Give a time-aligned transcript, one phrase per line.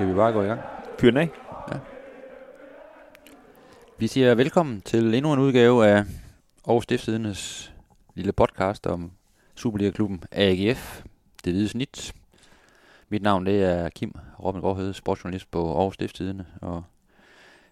[0.00, 0.60] Skal vi bare gå i gang?
[0.98, 1.30] Fyr af.
[3.98, 6.04] Vi siger velkommen til endnu en udgave af
[6.66, 7.72] Aarhus Stiftstidendes
[8.14, 9.12] lille podcast om
[9.54, 11.02] Superliga-klubben AGF,
[11.44, 12.12] det hvide snit.
[13.08, 14.14] Mit navn det er Kim
[14.44, 16.82] Robin Råhede, sportsjournalist på Aarhus Stiftstidende, og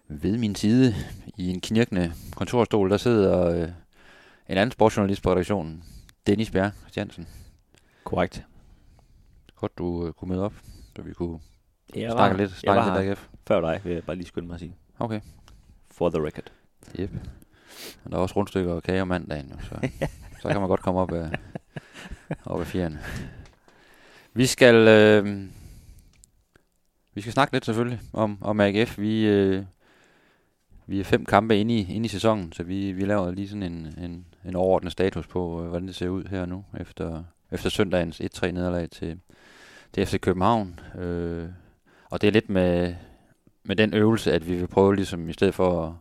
[0.07, 0.93] ved min side
[1.37, 3.69] i en knirkende kontorstol, der sidder øh,
[4.49, 5.83] en anden sportsjournalist på redaktionen,
[6.27, 7.27] Dennis Bjerg Christiansen.
[8.03, 8.45] Korrekt.
[9.55, 10.53] Godt, du øh, kunne møde op,
[10.95, 11.39] så vi kunne
[11.95, 13.27] Jeg snakke lidt, jeg snakke var lidt AGF.
[13.47, 14.75] før dig, vil jeg bare lige skynde mig at sige.
[14.99, 15.21] Okay.
[15.91, 16.51] For the record.
[16.99, 17.11] Yep.
[18.03, 19.89] Og der er også rundstykker og kage om mandagen, jo, så,
[20.41, 21.29] så kan man godt komme op af,
[22.45, 22.99] op af fjerne.
[24.33, 25.45] Vi skal, øh,
[27.13, 28.99] vi skal snakke lidt selvfølgelig om, om AGF.
[28.99, 29.63] Vi, øh,
[30.87, 33.63] vi er fem kampe inde i, inde i sæsonen, så vi, vi laver lige sådan
[33.63, 37.69] en, en, en overordnet status på, øh, hvordan det ser ud her nu, efter, efter
[37.69, 39.19] søndagens 1-3 nederlag til,
[39.93, 40.79] til FC København.
[40.97, 41.49] Øh,
[42.11, 42.95] og det er lidt med,
[43.63, 45.93] med den øvelse, at vi vil prøve ligesom, i stedet for at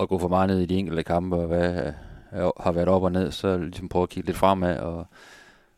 [0.00, 1.92] at gå for meget ned i de enkelte kampe, og hvad
[2.32, 5.06] øh, har været op og ned, så ligesom prøve at kigge lidt fremad og,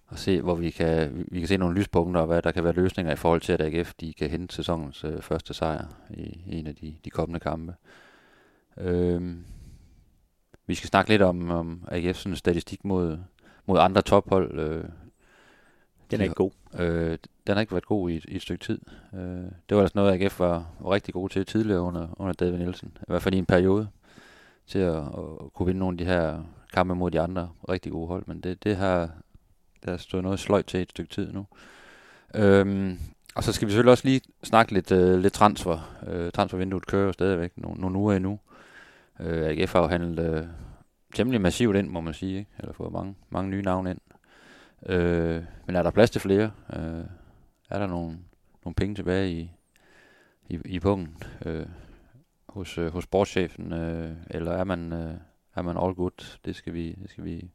[0.06, 2.72] og se, hvor vi kan, vi- kan se nogle lyspunkter, og hvad der kan være
[2.72, 6.58] løsninger i forhold til, at AGF de kan hente sæsonens øh, første sejr i, i
[6.58, 7.74] en af de, de kommende kampe.
[8.76, 9.44] Øhm,
[10.66, 13.18] vi skal snakke lidt om, om AGF's statistik mod,
[13.66, 14.58] mod andre tophold.
[14.58, 14.84] Øh,
[16.10, 16.50] den er ikke god.
[16.78, 18.78] Øh, den har ikke været god i, et- i et stykke tid.
[19.14, 19.20] Øh,
[19.68, 22.92] det var altså noget, AGF var, var rigtig god til tidligere under, under David Nielsen.
[23.00, 23.88] I hvert fald i en periode
[24.66, 26.42] til at, at kunne vinde nogle af de her
[26.74, 28.22] kampe mod de andre rigtig gode hold.
[28.26, 29.10] Men det, det har
[29.86, 31.46] der er stået noget sløjt til et stykke tid nu.
[32.34, 32.98] Øhm,
[33.34, 35.98] og så skal vi selvfølgelig også lige snakke lidt, øh, lidt transfer.
[36.06, 38.38] Øh, transfervinduet kører stadigvæk nogle, nogle uger endnu.
[39.20, 40.44] Øh, AGF har jo handlet øh,
[41.14, 42.38] temmelig massivt ind, må man sige.
[42.38, 42.50] Ikke?
[42.58, 43.98] Eller fået mange, mange nye navne ind.
[44.86, 46.50] Øh, men er der plads til flere?
[46.72, 47.04] Øh,
[47.70, 48.18] er der nogle,
[48.64, 49.50] nogle penge tilbage i,
[50.48, 51.66] i, i punkten øh,
[52.48, 53.72] hos, øh, hos sportschefen?
[53.72, 55.14] Øh, eller er man, øh,
[55.54, 56.38] er man all good?
[56.44, 57.50] Det skal, vi, det skal vi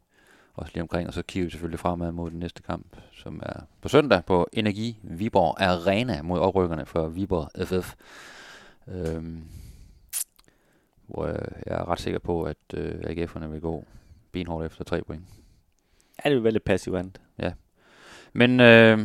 [0.54, 1.08] også lige omkring.
[1.08, 4.48] Og så kigger vi selvfølgelig fremad mod den næste kamp, som er på søndag på
[4.54, 7.96] Energi Viborg Arena mod oprykkerne for Viborg FF.
[8.88, 9.42] Øhm, øh,
[11.08, 13.86] hvor jeg, jeg er ret sikker på, at øh, AGF'erne vil gå
[14.32, 15.24] benhårdt efter tre point.
[16.26, 17.20] Ja, det vil være lidt passivt.
[18.34, 19.00] Men øh,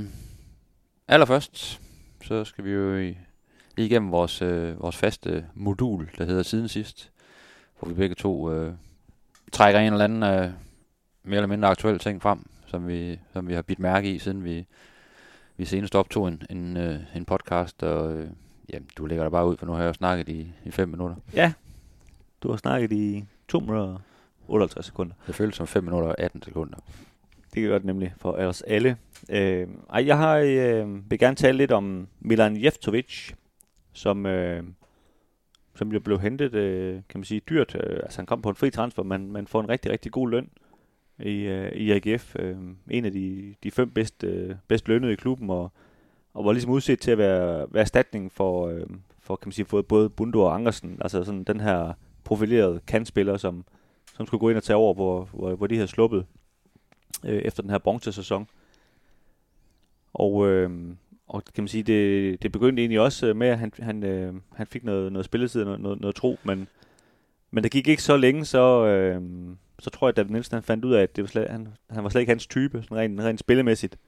[1.09, 1.81] allerførst,
[2.23, 3.17] så skal vi jo i,
[3.77, 7.11] lige igennem vores, øh, vores faste modul, der hedder Siden Sidst,
[7.79, 8.73] hvor vi begge to øh,
[9.53, 10.51] trækker en eller anden øh,
[11.23, 14.45] mere eller mindre aktuel ting frem, som vi, som vi har bidt mærke i, siden
[14.45, 14.67] vi,
[15.57, 18.31] vi senest optog en, en, øh, en podcast, og øh,
[18.73, 20.89] jamen, du lægger dig bare ud, for nu har jeg jo snakket i, i fem
[20.89, 21.17] minutter.
[21.35, 21.53] Ja.
[22.43, 23.99] Du har snakket i 2 minutter
[24.49, 25.15] 58 sekunder.
[25.27, 26.79] Det føles som 5 minutter og 18 sekunder.
[27.55, 28.97] Det gør det nemlig for os alle.
[29.31, 33.33] Øh, ej, jeg har øh, vil gerne tale lidt om Milan Jeftovic,
[33.93, 34.63] som, øh,
[35.75, 37.75] som jo blev hentet, øh, kan man sige, dyrt.
[37.75, 40.31] Øh, altså han kom på en fri transfer, men man får en rigtig, rigtig god
[40.31, 40.51] løn
[41.19, 42.37] i, øh, i AGF.
[42.39, 42.57] Øh,
[42.91, 45.73] en af de, de fem bedst, øh, bedst lønnede i klubben, og,
[46.35, 48.87] og var ligesom udset til at være, være erstatning for, øh,
[49.19, 50.99] for kan man sige, for både Bundo og Andersen.
[51.01, 51.93] Altså sådan den her
[52.25, 53.65] profilerede kantspiller, som,
[54.19, 56.27] som skulle gå ind og tage over, hvor, hvor, hvor de havde sluppet
[57.25, 58.49] øh, efter den her bronzesæson.
[60.15, 60.71] Og, øh,
[61.29, 64.67] og kan man sige, det, det begyndte egentlig også med, at han, han, øh, han
[64.67, 66.69] fik noget, noget spilletid, noget, noget, noget tro, men,
[67.51, 69.23] men det gik ikke så længe, så, øh,
[69.79, 71.69] så tror jeg, at David Nielsen han fandt ud af, at det var slet, han,
[71.91, 73.99] han var slet ikke hans type, sådan rent, rent spillemæssigt.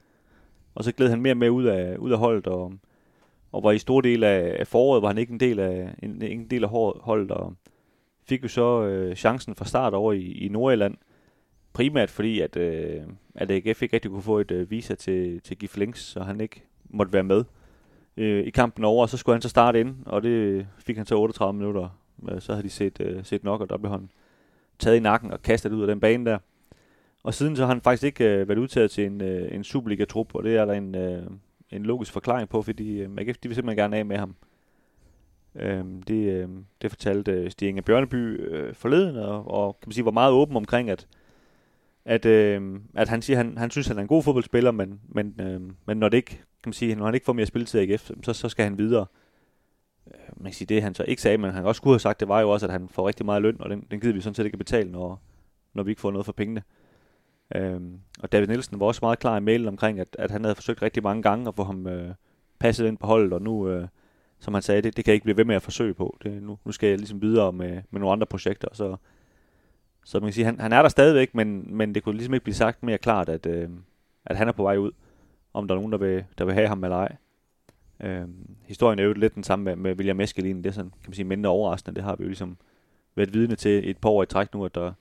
[0.75, 2.73] Og så gled han mere og mere ud af, ud af holdet, og,
[3.53, 6.23] og var i store del af, af foråret, var han ikke en del af, en,
[6.23, 6.71] en del af
[7.01, 7.55] holdet, og
[8.31, 10.97] fik jo så øh, chancen fra start over i, i Nordjylland,
[11.73, 13.03] primært fordi, at, øh,
[13.35, 16.41] at AGF ikke rigtig kunne få et øh, visa til, til Gif Links, så han
[16.41, 17.45] ikke måtte være med
[18.17, 21.07] øh, i kampen over, og så skulle han så starte ind, og det fik han
[21.07, 21.89] så 38 minutter.
[22.31, 24.11] Øh, Så havde de set, øh, set nok, og der blev han
[24.79, 26.39] taget i nakken og kastet ud af den bane der.
[27.23, 30.35] Og siden så har han faktisk ikke øh, været udtaget til en, øh, en Superliga-trup,
[30.35, 31.23] og det er der en, øh,
[31.71, 34.35] en logisk forklaring på, fordi øh, AGF de vil simpelthen gerne af med ham.
[35.55, 39.93] Øhm, det, øhm, det fortalte øh, Stig Inge Bjørneby øh, forleden, og, og kan man
[39.93, 41.07] sige, var meget åben omkring, at
[42.05, 45.35] at, øh, at han siger, han, han synes, han er en god fodboldspiller, men, men,
[45.41, 47.93] øh, men når det ikke, kan man sige, når han ikke får mere spilletid i
[47.93, 49.07] AGF, så, så skal han videre.
[50.07, 52.21] Øh, man kan sige, det han så ikke sagde, men han også skulle have sagt,
[52.21, 54.21] det var jo også, at han får rigtig meget løn, og den, den gider vi
[54.21, 55.23] sådan set ikke betale, når,
[55.75, 56.63] når vi ikke får noget for pengene.
[57.55, 60.55] Øhm, og David Nielsen var også meget klar i mailen omkring, at, at han havde
[60.55, 62.15] forsøgt rigtig mange gange at få ham øh,
[62.59, 63.89] passet ind på holdet, og nu, øh,
[64.41, 66.19] som han sagde, det, det kan jeg ikke blive ved med at forsøge på.
[66.23, 68.97] Det, nu, nu skal jeg ligesom videre med, med nogle andre projekter, og så,
[70.05, 72.45] så man kan sige, han, han er der stadigvæk, men, men det kunne ligesom ikke
[72.45, 73.69] blive sagt mere klart, at, øh,
[74.27, 74.91] at han er på vej ud,
[75.55, 77.17] om der er nogen, der vil, der vil have ham eller ej.
[78.01, 78.29] Øh,
[78.65, 80.57] historien er jo lidt den samme med, med William Eskelin.
[80.57, 81.95] Det er sådan, kan man sige, mindre overraskende.
[81.95, 82.57] Det har vi jo ligesom
[83.15, 84.93] været vidne til et par år i træk nu, at der,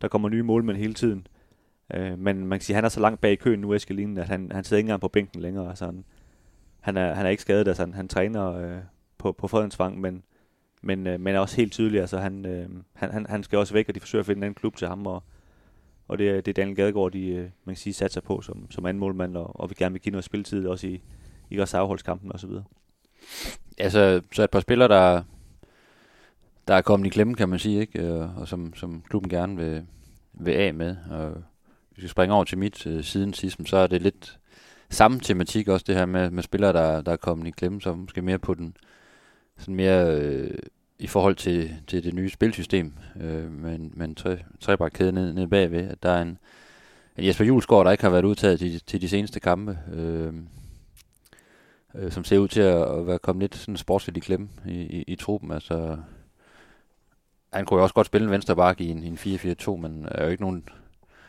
[0.00, 1.26] der kommer nye målmænd hele tiden.
[1.94, 4.18] Øh, men man kan sige, at han er så langt bag i køen nu, Eskelin,
[4.18, 5.68] at han, han sidder ikke engang på bænken længere.
[5.68, 6.04] Altså han,
[6.80, 8.78] han, er, han er ikke skadet, altså han, han træner øh,
[9.18, 10.22] på, på Fredensvang, men,
[10.82, 12.00] men, øh, men er også helt tydelig.
[12.00, 14.42] Altså han, øh, han, han, han skal også væk, og de forsøger at finde en
[14.42, 15.22] anden klub til ham, og,
[16.08, 18.86] og det, det er Daniel Gadegaard, de øh, man kan sige, satser på som, som
[18.86, 21.02] anden målmand, og, og vi gerne vil give noget spilletid også i,
[21.50, 22.50] i reserveholdskampen osv.
[23.78, 25.22] Altså, så et par spillere, der,
[26.68, 28.02] der er kommet i klemme, kan man sige, ikke?
[28.02, 29.86] Øh, og som, som klubben gerne vil,
[30.32, 30.96] vil af med.
[31.10, 31.42] Og
[31.90, 34.38] hvis vi springer over til mit øh, siden sidst, så er det lidt
[34.90, 37.94] samme tematik også, det her med, med spillere, der, der er kommet i klemme, så
[37.94, 38.76] måske mere på den,
[39.58, 40.58] sådan mere øh,
[40.98, 45.46] i forhold til, til det nye spilsystem, øh, men, men med tre, trebakkæde ned, ned
[45.46, 46.38] bagved, at der er en,
[47.16, 50.32] en Jesper Julesgaard, der ikke har været udtaget til, til de seneste kampe, øh,
[51.94, 54.80] øh, som ser ud til at, at være kommet lidt sådan sportsligt i klemme i,
[54.80, 55.50] i, i truppen.
[55.50, 55.96] Altså,
[57.52, 60.30] han kunne jo også godt spille en venstreback i en, en 4-4-2, men er jo
[60.30, 60.64] ikke nogen,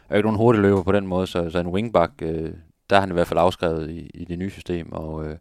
[0.09, 2.53] er jo ikke nogen hurtig løber på den måde, så, så en wingback, øh,
[2.91, 5.37] der er han i hvert fald afskrevet i, i det nye system, og øh,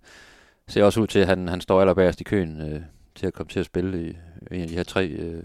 [0.68, 2.80] ser også ud til, at han, han står allerbagerst i køen øh,
[3.14, 4.16] til at komme til at spille i
[4.50, 5.42] en af de her tre øh,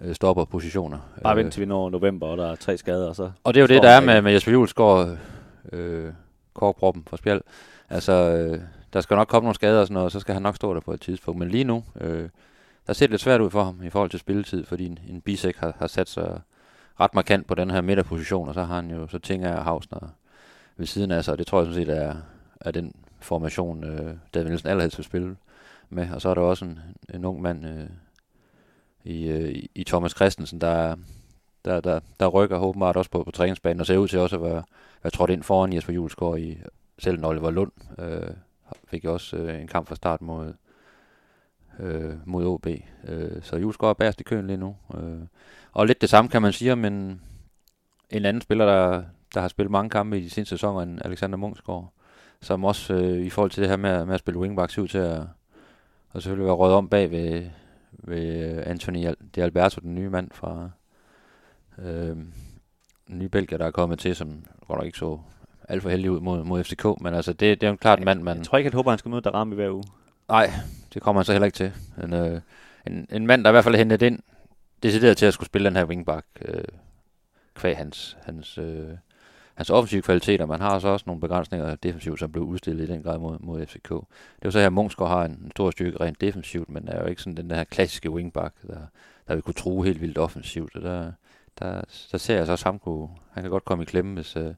[0.00, 0.98] øh stopperpositioner.
[1.22, 3.30] Bare vent til vi når november, og der er tre skader, og så...
[3.44, 5.18] Og det er jo det, der er med, med Jesper Julesgaard,
[5.72, 6.12] øh,
[6.54, 7.40] korkproppen for spjald.
[7.90, 8.60] Altså, øh,
[8.92, 10.74] der skal nok komme nogle skader og sådan noget, og så skal han nok stå
[10.74, 11.38] der på et tidspunkt.
[11.38, 12.28] Men lige nu, øh,
[12.86, 15.20] der ser det lidt svært ud for ham i forhold til spilletid, fordi en, en
[15.20, 16.40] bisek har, har sat sig
[17.00, 20.08] ret markant på den her midterposition, og så har han jo, så tænker jeg, Hausner
[20.82, 22.16] ved siden af sig, og det tror jeg sådan set er,
[22.60, 25.36] er den formation, øh, David Nielsen allerhelst vil spille
[25.90, 26.10] med.
[26.10, 26.80] Og så er der også en,
[27.14, 27.88] en ung mand øh,
[29.04, 30.96] i, øh, i Thomas Christensen, der,
[31.64, 34.42] der, der, der rykker åbenbart også på, på træningsbanen, og ser ud til også at
[34.42, 34.62] være,
[35.02, 36.58] være trådt ind foran Jesper Julesgaard i
[36.98, 37.72] selv Oliver Lund.
[37.98, 38.34] Øh,
[38.88, 40.52] fik også øh, en kamp fra start mod,
[41.80, 42.66] øh, mod OB.
[43.08, 44.76] Øh, så Julesgaard er bagerst i køen lige nu.
[44.94, 45.20] Øh,
[45.72, 47.20] og lidt det samme kan man sige om en,
[48.10, 49.02] en anden spiller, der,
[49.34, 51.92] der har spillet mange kampe i de seneste sæsoner, end Alexander Munchsgaard,
[52.40, 54.88] som også øh, i forhold til det her med, med at spille wingback, ser ud
[54.88, 55.22] til at
[56.12, 57.46] og selvfølgelig være røget om bag ved,
[57.92, 60.70] ved Anthony De Alberto, den nye mand fra
[61.78, 62.16] øh,
[63.06, 65.18] den nye Belgier, der er kommet til, som godt nok ikke så
[65.68, 68.04] alt for heldig ud mod, mod FCK, men altså det, det er jo klart en
[68.04, 68.36] mand, man...
[68.36, 69.84] Jeg tror ikke, at håber, han skal møde Darami hver uge.
[70.28, 70.50] Nej,
[70.94, 71.72] det kommer han så heller ikke til.
[72.02, 72.40] En, øh,
[72.86, 74.18] en, en mand, der i hvert fald er hentet ind,
[74.82, 76.64] decideret til at skulle spille den her wingback, øh,
[77.54, 78.88] kvæg hans, hans, øh,
[79.54, 80.46] hans offensive kvaliteter.
[80.46, 83.66] Man har så også nogle begrænsninger defensivt, som blev udstillet i den grad mod, mod
[83.66, 83.88] FCK.
[83.88, 83.96] Det
[84.42, 87.06] er jo så her, Munchsgaard har en, en stor styrke rent defensivt, men er jo
[87.06, 88.80] ikke sådan den der klassiske wingback, der,
[89.28, 90.76] der vil kunne true helt vildt offensivt.
[90.76, 91.12] Og der,
[91.58, 91.82] der,
[92.12, 94.54] der ser jeg så også ham kunne, han kan godt komme i klemme, hvis, øh,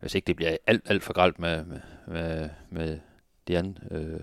[0.00, 2.98] hvis ikke det bliver alt, alt for gralt med, med, med, med
[3.48, 4.20] Dian, øh,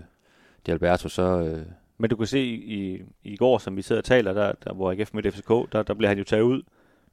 [0.66, 1.22] de Alberto, så...
[1.22, 1.66] Øh,
[1.98, 4.92] men du kan se i, i går, som vi sidder og taler, der, der hvor
[4.92, 6.62] AGF med FCK, der, der bliver han jo taget ud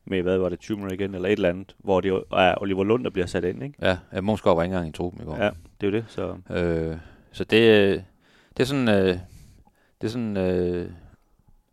[0.10, 2.84] med, hvad var det, 20 minutter igen, eller et eller andet, hvor det er Oliver
[2.84, 3.76] Lund, der bliver sat ind, ikke?
[3.82, 5.36] Ja, ja Månsgaard var ikke engang i truppen i går.
[5.36, 5.50] Ja,
[5.82, 6.56] det er jo det, så...
[6.56, 6.98] Øh,
[7.32, 8.04] så det,
[8.58, 9.20] det er sådan, øh,
[10.02, 10.90] det er sådan øh,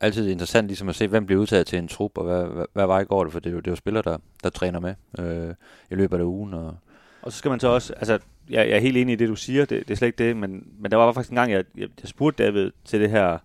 [0.01, 2.87] altid interessant ligesom at se, hvem bliver udtaget til en trup, og hvad, hvad, hvad
[2.87, 4.95] vej går det, for det er jo, det er jo spillere, der, der træner med
[5.19, 5.55] øh,
[5.91, 6.55] i løbet af ugen.
[6.55, 6.77] Og,
[7.23, 8.19] og så skal man så også, altså
[8.51, 10.37] jeg, jeg er helt enig i det, du siger, det, det er slet ikke det,
[10.37, 13.39] men, men der var faktisk en gang, jeg, jeg, jeg spurgte David til det her,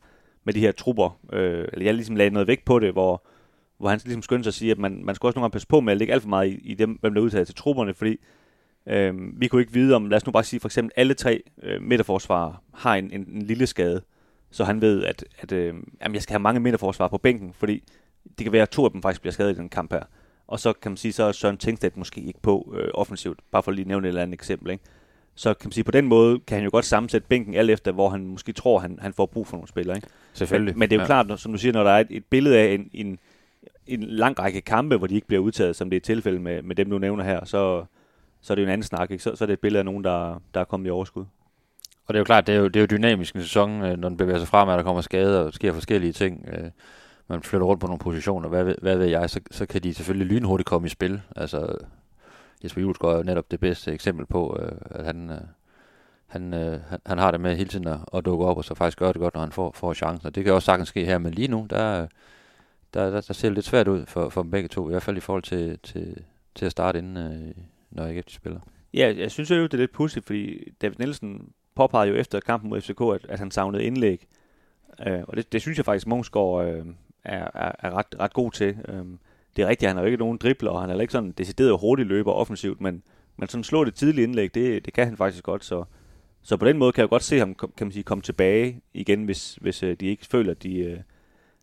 [0.43, 3.23] med de her trupper, øh, eller jeg ligesom lagde noget vægt på det, hvor,
[3.79, 5.67] hvor han ligesom skyndte sig at sige, at man, man skulle også nogle gange passe
[5.67, 7.93] på med at lægge alt for meget i, i dem, hvem der udtaget til trupperne,
[7.93, 8.17] fordi
[8.87, 11.43] øh, vi kunne ikke vide om, lad os nu bare sige for eksempel, alle tre
[11.63, 14.01] øh, midterforsvarer har en, en, en lille skade,
[14.51, 17.83] så han ved, at, at øh, jamen, jeg skal have mange midterforsvarer på bænken, fordi
[18.37, 20.03] det kan være, at to af dem faktisk bliver skadet i den kamp her.
[20.47, 23.63] Og så kan man sige, så er Søren Tingstedt måske ikke på øh, offensivt, bare
[23.63, 24.71] for at lige nævne et eller andet eksempel.
[24.71, 24.83] Ikke?
[25.35, 27.91] Så kan man sige, på den måde kan han jo godt sammensætte bænken alt efter,
[27.91, 29.97] hvor han måske tror, han, han får brug for nogle spillere.
[29.97, 30.07] Ikke?
[30.33, 30.73] Selvfølgelig.
[30.73, 31.23] Men, men det er jo ja.
[31.23, 33.19] klart, som du siger, når der er et, et billede af en, en,
[33.89, 36.75] en lang række kampe, hvor de ikke bliver udtaget, som det er tilfældet med, med
[36.75, 37.85] dem, du nævner her, så,
[38.41, 39.11] så er det jo en anden snak.
[39.11, 39.23] Ikke?
[39.23, 41.25] Så, så er det et billede af nogen, der, der er kommet i overskud.
[42.05, 43.97] Og det er jo klart, det er jo, det er jo dynamisk en sæson, øh,
[43.97, 46.49] når den bevæger sig frem, at der kommer skader og sker forskellige ting.
[46.53, 46.69] Øh,
[47.27, 50.27] man flytter rundt på nogle positioner, hvad, hvad ved jeg, så, så kan de selvfølgelig
[50.27, 51.21] lynhurtigt komme i spil.
[51.35, 51.77] Altså,
[52.63, 55.31] Jesper Julesgaard er jo netop det bedste eksempel på, øh, at han,
[56.27, 58.97] han, han, han har det med hele tiden at, at dukke op, og så faktisk
[58.99, 60.27] gøre det godt, når han får, får chancen.
[60.27, 62.07] Og det kan også sagtens ske her, men lige nu, der,
[62.93, 65.03] der, der, der ser det lidt svært ud for, for dem begge to, i hvert
[65.03, 66.23] fald i forhold til, til,
[66.55, 67.53] til at starte inden, øh,
[67.91, 68.59] når ikke de spiller.
[68.93, 72.69] Ja, jeg synes jo, det er lidt pudsigt, fordi David Nielsen påpegede jo efter kampen
[72.69, 74.27] mod FCK, at, at han savnede indlæg.
[75.07, 76.85] Øh, og det, det synes jeg faktisk, Mungsgaard øh,
[77.23, 78.77] er, er, er ret, ret god til.
[78.87, 79.05] Øh,
[79.55, 81.79] det er rigtigt, han har jo ikke nogen dribler, og han er ikke sådan decideret
[81.79, 83.03] hurtig løber offensivt, men,
[83.37, 85.83] men sådan slå det tidlige indlæg, det, det kan han faktisk godt, så,
[86.41, 89.23] Så på den måde kan jeg godt se ham kan man sige, komme tilbage igen,
[89.25, 90.99] hvis, hvis øh, de ikke føler, at de, øh,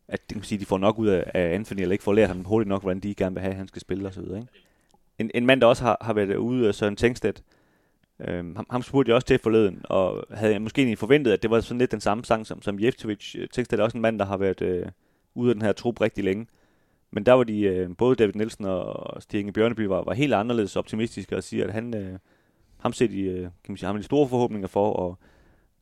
[0.09, 2.29] at det kan sige, de får nok ud af, af Anthony, eller ikke får lært
[2.29, 4.23] ham hurtigt nok, hvordan de gerne vil have, at han skal spille osv.
[4.23, 4.47] Ikke?
[5.19, 7.43] En, en mand, der også har, har været ude, øh, Søren Tengstedt,
[8.21, 11.43] øh, ham, ham spurgte jeg også til forleden, og havde jeg måske egentlig forventet, at
[11.43, 13.33] det var sådan lidt den samme sang som, som Jeftovic.
[13.53, 14.87] Tengstedt er også en mand, der har været øh,
[15.35, 16.47] ude af den her trup rigtig længe.
[17.11, 20.77] Men der var de, øh, både David Nielsen og Stig Bjørneby var, var helt anderledes
[20.77, 22.19] optimistiske og siger, at han, øh,
[22.79, 25.19] ham ser de, øh, kan man sige, ham de store forhåbninger for, og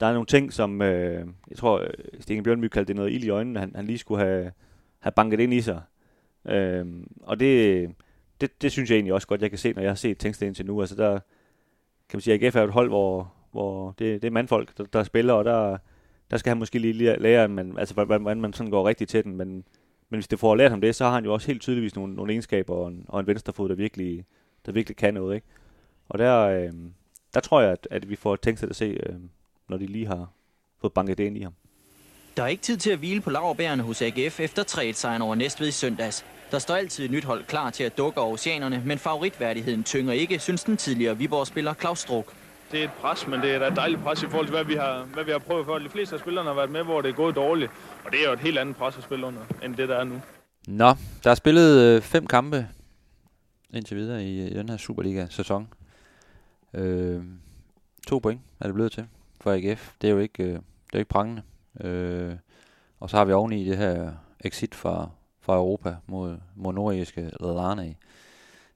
[0.00, 1.88] der er nogle ting, som øh, jeg tror, øh,
[2.20, 4.52] Sten Bjørnby kaldte det noget ild i øjnene, han, han lige skulle have,
[4.98, 5.82] have banket ind i sig.
[6.48, 6.86] Øh,
[7.22, 7.90] og det,
[8.40, 10.46] det, det synes jeg egentlig også godt, jeg kan se, når jeg har set Tænksten
[10.46, 10.80] indtil nu.
[10.80, 11.18] Altså der,
[12.08, 14.84] kan man sige, at AGF er et hold, hvor, hvor det, det er mandfolk, der,
[14.84, 15.78] der spiller, og der,
[16.30, 19.36] der skal han måske lige lære, men, altså, hvordan, man sådan går rigtigt til den.
[19.36, 19.48] Men,
[20.08, 22.14] men hvis det får lært ham det, så har han jo også helt tydeligvis nogle,
[22.14, 24.24] nogle egenskaber og en, og en venstrefod, der virkelig,
[24.66, 25.34] der virkelig kan noget.
[25.34, 25.46] Ikke?
[26.08, 26.72] Og der, øh,
[27.34, 29.16] der tror jeg, at, at vi får tænkt at se, øh,
[29.68, 30.28] når de lige har
[30.80, 31.54] fået banket det ind i ham.
[32.36, 35.68] Der er ikke tid til at hvile på laverbærene hos AGF efter 3-sejren over Næstved
[35.68, 36.26] i søndags.
[36.50, 40.12] Der står altid et nyt hold klar til at dukke over oceanerne, men favoritværdigheden tynger
[40.12, 42.34] ikke, synes den tidligere Viborg-spiller Claus Struk.
[42.72, 44.74] Det er et pres, men det er et dejligt pres i forhold til, hvad vi
[44.74, 45.78] har, hvad vi har prøvet før.
[45.78, 47.70] De fleste af spillerne har været med, hvor det er gået dårligt,
[48.04, 50.04] og det er jo et helt andet pres at spille under, end det der er
[50.04, 50.20] nu.
[50.68, 50.94] Nå,
[51.24, 52.68] der er spillet øh, fem kampe
[53.74, 55.68] indtil videre i, i den her Superliga-sæson.
[56.74, 57.22] Øh,
[58.06, 59.06] to point er det blevet til
[59.44, 59.92] for AGF.
[60.00, 61.42] Det er jo ikke, øh, det er ikke prangende.
[61.80, 62.34] Øh,
[63.00, 65.10] og så har vi oveni det her exit fra,
[65.40, 67.94] fra Europa mod, mod nordiske Ladane,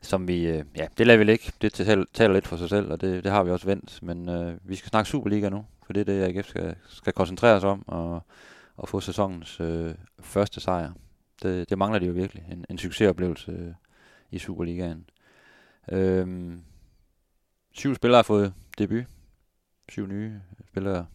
[0.02, 1.52] som vi, øh, ja, det lader vi ikke.
[1.62, 4.02] Det taler, taler lidt for sig selv, og det, det har vi også vendt.
[4.02, 7.60] Men øh, vi skal snakke Superliga nu, for det er det, AGF skal, skal koncentrere
[7.60, 8.22] sig om, og,
[8.76, 10.92] og få sæsonens øh, første sejr.
[11.42, 12.44] Det, det mangler de jo virkelig.
[12.52, 13.72] En, en succesoplevelse øh,
[14.30, 15.04] i Superligaen.
[15.92, 16.56] Øh,
[17.72, 19.04] syv spillere har fået debut.
[19.88, 21.06] Syv nye spillere.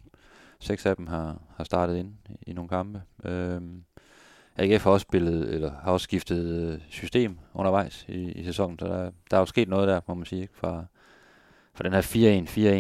[0.60, 3.02] Seks af dem har, har startet ind i, nogle kampe.
[3.26, 3.62] Øh,
[4.56, 8.86] AGF har også spillet, eller har også skiftet øh, system undervejs i, i sæsonen, så
[8.86, 10.58] der, der er jo sket noget der, må man sige, ikke?
[10.58, 10.86] Fra,
[11.74, 12.02] fra den her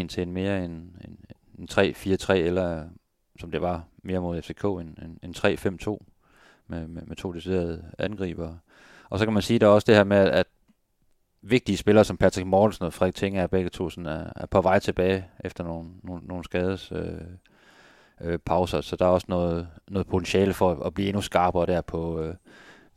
[0.03, 1.17] 4-1-4-1 til en mere en, en,
[1.59, 2.89] en 3-4-3, eller
[3.39, 5.97] som det var mere mod FCK, en, en, en 3-5-2
[6.67, 8.55] med, med, med to deciderede angriber.
[9.09, 10.47] Og så kan man sige, der er også det her med, at
[11.43, 14.61] vigtige spillere som Patrick Mortensen og Frederik Tinger er begge to sådan er, er på
[14.61, 17.21] vej tilbage efter nogle, nogle, nogle skades øh,
[18.21, 21.65] øh, pauser, så der er også noget, noget potentiale for at, at blive endnu skarpere
[21.65, 22.35] der på, øh,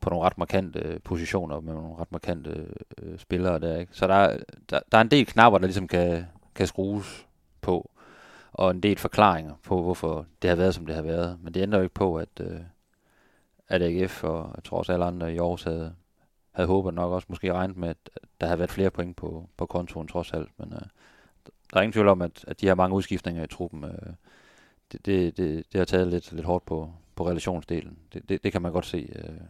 [0.01, 2.67] på nogle ret markante øh, positioner med nogle ret markante
[2.99, 3.79] øh, spillere der.
[3.79, 3.93] Ikke?
[3.95, 4.39] Så der,
[4.71, 6.25] der, der er en del knapper, der ligesom kan,
[6.55, 7.27] kan skrues
[7.61, 7.91] på,
[8.53, 11.39] og en del forklaringer på, hvorfor det har været, som det har været.
[11.43, 12.61] Men det ændrer jo ikke på, at, øh,
[13.69, 15.95] at AGF og jeg tror også alle andre i Aarhus havde,
[16.57, 18.11] havde håbet nok også måske regnet med, at
[18.41, 20.51] der havde været flere point på, på kontoen trods alt.
[20.59, 20.81] Men øh,
[21.73, 23.85] der er ingen tvivl om, at, at de har mange udskiftninger i truppen.
[23.85, 24.13] Øh,
[24.93, 27.99] det, det, det, det har taget lidt, lidt hårdt på, på relationsdelen.
[28.13, 29.41] Det, det, det kan man godt se øh,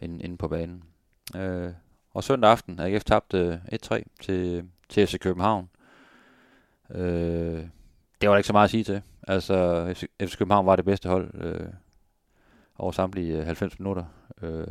[0.00, 0.84] inde, inde på banen.
[1.36, 1.72] Øh,
[2.14, 5.68] og søndag aften, AGF tabte øh, 1-3 til, til FC København.
[6.90, 7.66] Øh,
[8.20, 9.02] det var der ikke så meget at sige til.
[9.28, 11.68] Altså, FC, FC København var det bedste hold øh,
[12.78, 14.04] over samtlige øh, 90 minutter.
[14.42, 14.66] Øh,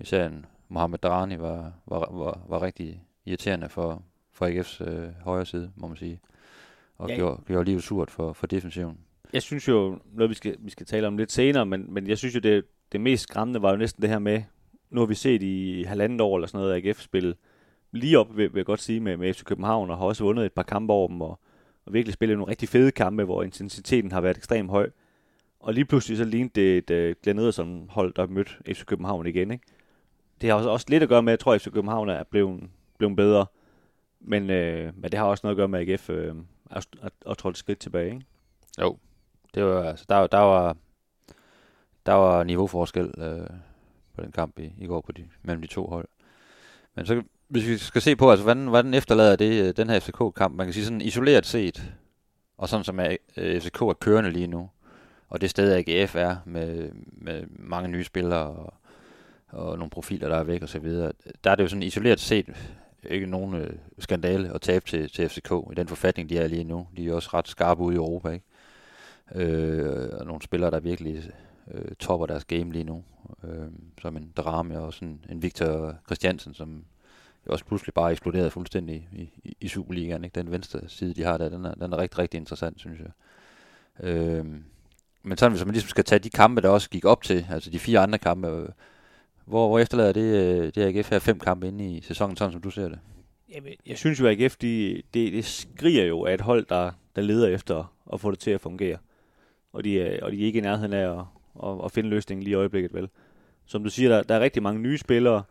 [0.00, 5.46] især en Mohamed Darani var, var, var, var rigtig irriterende for, for AGF's øh, højre
[5.46, 6.20] side, må man sige.
[6.98, 7.14] Og ja.
[7.14, 8.98] gjorde, gjorde livet surt for, for defensiven.
[9.32, 12.18] Jeg synes jo, noget vi skal, vi skal tale om lidt senere, men, men jeg
[12.18, 14.42] synes jo, det, det mest skræmmende var jo næsten det her med,
[14.90, 17.34] nu har vi set i halvandet år eller sådan noget AGF spille
[17.92, 20.46] lige op, vil, vil jeg godt sige, med, med FC København, og har også vundet
[20.46, 21.40] et par kampe over dem, og,
[21.86, 24.90] og virkelig spillet nogle rigtig fede kampe, hvor intensiteten har været ekstremt høj.
[25.60, 29.26] Og lige pludselig så lignede det et uh, Glenn Ederson hold, der mødte FC København
[29.26, 29.64] igen, ikke?
[30.40, 32.22] Det har også, også lidt at gøre med, at jeg tror, at FC København er
[32.22, 33.46] blevet, blevet bedre.
[34.20, 36.34] Men, øh, men det har også noget at gøre med, at AGF øh,
[36.70, 38.26] er, er, er trådt et skridt tilbage, ikke?
[38.80, 38.98] Jo,
[39.54, 40.76] det var, altså, der, der var,
[42.06, 43.46] der var niveauforskel øh,
[44.14, 46.08] på den kamp i, i går på de, mellem de to hold.
[46.94, 50.00] Men så, hvis vi skal se på, altså, hvordan, hvordan efterlader det øh, den her
[50.00, 51.92] FCK-kamp, man kan sige sådan isoleret set,
[52.58, 54.70] og sådan som er, øh, FCK er kørende lige nu,
[55.28, 58.74] og det sted AGF er med, med mange nye spillere og
[59.48, 61.12] og nogle profiler, der er væk og så videre.
[61.44, 62.56] Der er det jo sådan isoleret set
[63.02, 66.64] ikke nogen øh, skandale at tabe til, til FCK i den forfatning, de er lige
[66.64, 66.86] nu.
[66.96, 68.44] De er også ret skarpe ude i Europa, ikke?
[69.34, 71.30] Øh, og nogle spillere, der virkelig
[71.70, 73.04] øh, topper deres game lige nu.
[73.44, 73.68] Øh,
[74.02, 76.84] som en Drame og sådan en Victor Christiansen, som
[77.46, 80.24] jo også pludselig bare eksploderede fuldstændig i, i, i Superligaen.
[80.24, 80.34] Ikke?
[80.34, 83.10] Den venstre side, de har der, den er, den er rigtig, rigtig interessant, synes jeg.
[84.08, 84.46] Øh,
[85.22, 87.70] men sådan, hvis man ligesom skal tage de kampe, der også gik op til, altså
[87.70, 88.72] de fire andre kampe,
[89.48, 92.60] hvor, hvor efterlader det, øh, det AGF her fem kampe inde i sæsonen, sådan som
[92.60, 92.98] du ser det?
[93.54, 96.90] Jamen, jeg synes jo, at AGF, de, det, de skriger jo af et hold, der,
[97.16, 98.98] der leder efter at få det til at fungere.
[99.72, 101.24] Og de, er, og de er ikke i nærheden af at,
[101.64, 103.08] at, at finde løsningen lige i øjeblikket, vel?
[103.66, 105.42] Som du siger, der, der er rigtig mange nye spillere,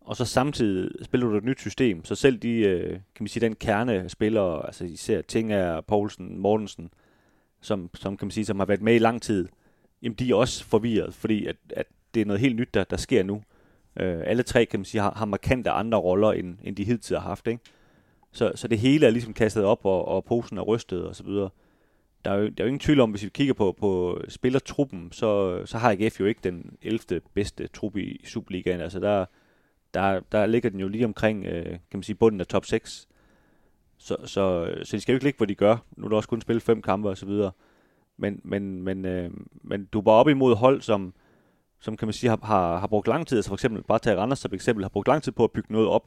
[0.00, 3.40] og så samtidig spiller du et nyt system, så selv de, øh, kan man sige,
[3.40, 6.90] den kerne spillere, altså især Tinger, Poulsen, Mortensen,
[7.60, 9.48] som, som kan man sige, som har været med i lang tid,
[10.02, 12.96] jamen de er også forvirret, fordi at, at det er noget helt nyt, der, der
[12.96, 13.42] sker nu.
[14.00, 17.16] Øh, alle tre, kan man sige, har, har markante andre roller, end, end de hidtil
[17.16, 17.62] har haft, ikke?
[18.32, 21.22] Så, så det hele er ligesom kastet op, og, og posen er rystet, og så
[21.24, 21.50] videre.
[22.24, 25.12] Der er, jo, der er jo ingen tvivl om, hvis vi kigger på, på spillertruppen,
[25.12, 27.20] så, så har AGF jo ikke den 11.
[27.34, 28.80] bedste trup i Superligaen.
[28.80, 29.24] Altså der,
[29.94, 33.08] der, der ligger den jo lige omkring, øh, kan man sige, bunden af top 6.
[33.98, 35.76] Så, så, så de skal jo ikke ligge, hvor de gør.
[35.96, 37.50] Nu er der også kun spillet fem kampe og så videre.
[38.16, 39.30] Men, men, men, øh,
[39.62, 41.14] men du er bare op imod hold, som,
[41.80, 44.16] som kan man sige, har, har, har brugt lang tid, altså for eksempel, bare tage
[44.16, 46.06] Randers som eksempel, har brugt lang tid på at bygge noget op,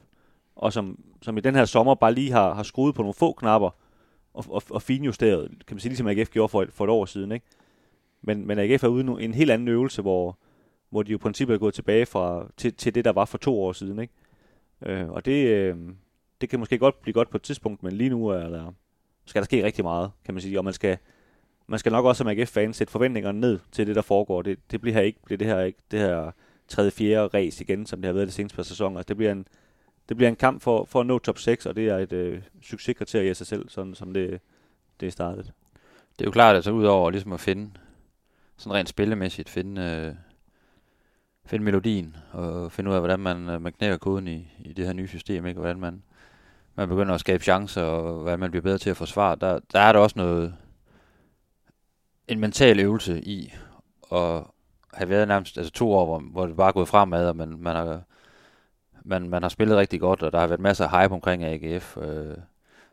[0.56, 3.34] og som, som i den her sommer bare lige har, har skruet på nogle få
[3.34, 3.70] knapper,
[4.34, 7.06] og, og, og finjusteret, kan man sige, ligesom AGF gjorde for et, for et år
[7.06, 7.46] siden, ikke?
[8.22, 10.38] Men, men AGF er ude nu en helt anden øvelse, hvor,
[10.90, 13.38] hvor de jo i princippet er gået tilbage fra, til, til det, der var for
[13.38, 14.14] to år siden, ikke?
[14.86, 15.78] Øh, og det, øh,
[16.42, 18.72] det kan måske godt blive godt på et tidspunkt, men lige nu er der,
[19.26, 20.98] skal der ske rigtig meget, kan man sige, og man skal,
[21.68, 24.42] man skal nok også som AGF-fan sætte forventningerne ned til det, der foregår.
[24.42, 26.32] Det, det bliver her ikke bliver det her ikke det her
[26.68, 28.98] tredje, fjerde race igen, som det har været det seneste par sæsoner.
[28.98, 29.48] Altså, det bliver en,
[30.10, 32.42] det bliver en kamp for, for at nå top 6, og det er et øh,
[32.62, 34.40] succeskriterie i sig selv, sådan som det,
[35.00, 35.52] det er startet.
[36.20, 37.72] Det er jo klart, at altså, udover ligesom at finde,
[38.58, 40.16] sådan rent spillemæssigt, finde, øh,
[41.46, 44.86] finde melodien, og finde ud af, hvordan man, øh, man knækker koden i, i det
[44.86, 45.60] her nye system, ikke?
[45.60, 46.04] hvordan man,
[46.76, 49.36] man begynder at skabe chancer, og hvordan man bliver bedre til at forsvare.
[49.42, 50.54] Der, der er der også noget,
[52.28, 53.54] en mental øvelse i
[54.12, 54.44] at
[54.94, 57.56] have været nærmest altså to år, hvor, hvor det bare er gået fremad, og man,
[57.60, 58.02] man, har,
[59.04, 61.98] man, man har spillet rigtig godt, og der har været masser af hype omkring AGF,
[61.98, 62.38] øh,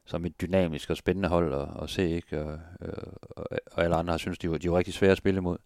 [0.05, 2.45] som et dynamisk og spændende hold at, at se, ikke?
[2.45, 5.19] Og, øh, og, og alle andre har synes de var, de var rigtig svære at
[5.19, 5.59] spille imod.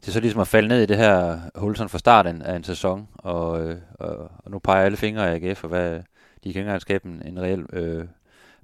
[0.00, 2.56] Det er så ligesom at falde ned i det her hul sådan fra starten af
[2.56, 6.02] en sæson, og, øh, og, og nu peger alle fingre af AGF, og hvad, de
[6.42, 8.04] kan ikke engang skabe en, en reel øh,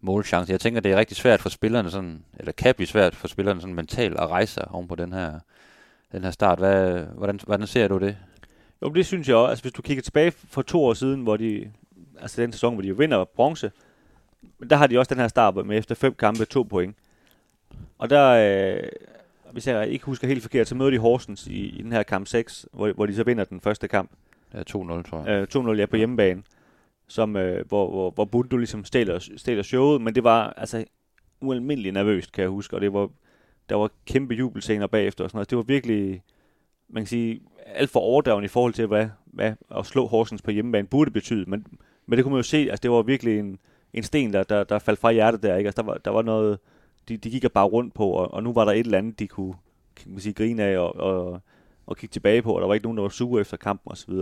[0.01, 0.53] målchance.
[0.53, 3.61] Jeg tænker, det er rigtig svært for spillerne sådan, eller kan blive svært for spillerne
[3.61, 5.41] sådan mentalt at rejse sig oven på den her,
[6.13, 6.59] den her start.
[6.59, 8.17] Hvad, hvordan, hvordan ser du det?
[8.83, 9.51] Jo, det synes jeg også.
[9.51, 11.71] Altså, hvis du kigger tilbage for to år siden, hvor de,
[12.21, 13.71] altså den sæson, hvor de jo vinder bronze,
[14.71, 16.97] der har de også den her start med efter fem kampe, to point.
[17.99, 18.89] Og der, øh,
[19.53, 22.27] hvis jeg ikke husker helt forkert, så møder de Horsens i, i den her kamp
[22.27, 24.11] 6, hvor, hvor de så vinder den første kamp.
[24.55, 25.49] Ja, 2-0, tror jeg.
[25.57, 26.43] Øh, 2-0, ja, på hjemmebane
[27.09, 30.85] som, øh, hvor, hvor, hvor Bundu ligesom stjæler, stjæler showet, men det var altså
[31.41, 33.09] ualmindeligt nervøst, kan jeg huske, og det var,
[33.69, 35.51] der var kæmpe jubelscener bagefter og sådan noget.
[35.51, 36.23] Det var virkelig,
[36.89, 40.51] man kan sige, alt for overdreven i forhold til, hvad, hvad at slå Horsens på
[40.51, 41.67] hjemmebane burde betyde, men,
[42.07, 43.59] men det kunne man jo se, altså det var virkelig en,
[43.93, 45.69] en sten, der, der, der faldt fra hjertet der, ikke?
[45.69, 46.59] Altså der var, der var noget,
[47.09, 49.27] de, de gik bare rundt på, og, og nu var der et eller andet, de
[49.29, 49.55] kunne
[49.99, 51.41] kan man sige, grine af og, og,
[51.87, 54.15] og kigge tilbage på, og der var ikke nogen, der var sure efter kampen osv.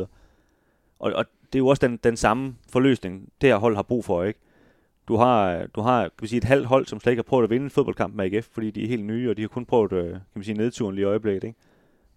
[0.99, 4.05] Og, og det er jo også den, den samme forløsning, det her hold har brug
[4.05, 4.41] for, ikke?
[5.09, 7.45] Du har, du har kan man sige, et halvt hold, som slet ikke har prøvet
[7.45, 9.65] at vinde en fodboldkamp med AGF, fordi de er helt nye, og de har kun
[9.65, 11.45] prøvet øh, kan man sige, nedturen lige i øjeblikket.
[11.45, 11.59] Ikke?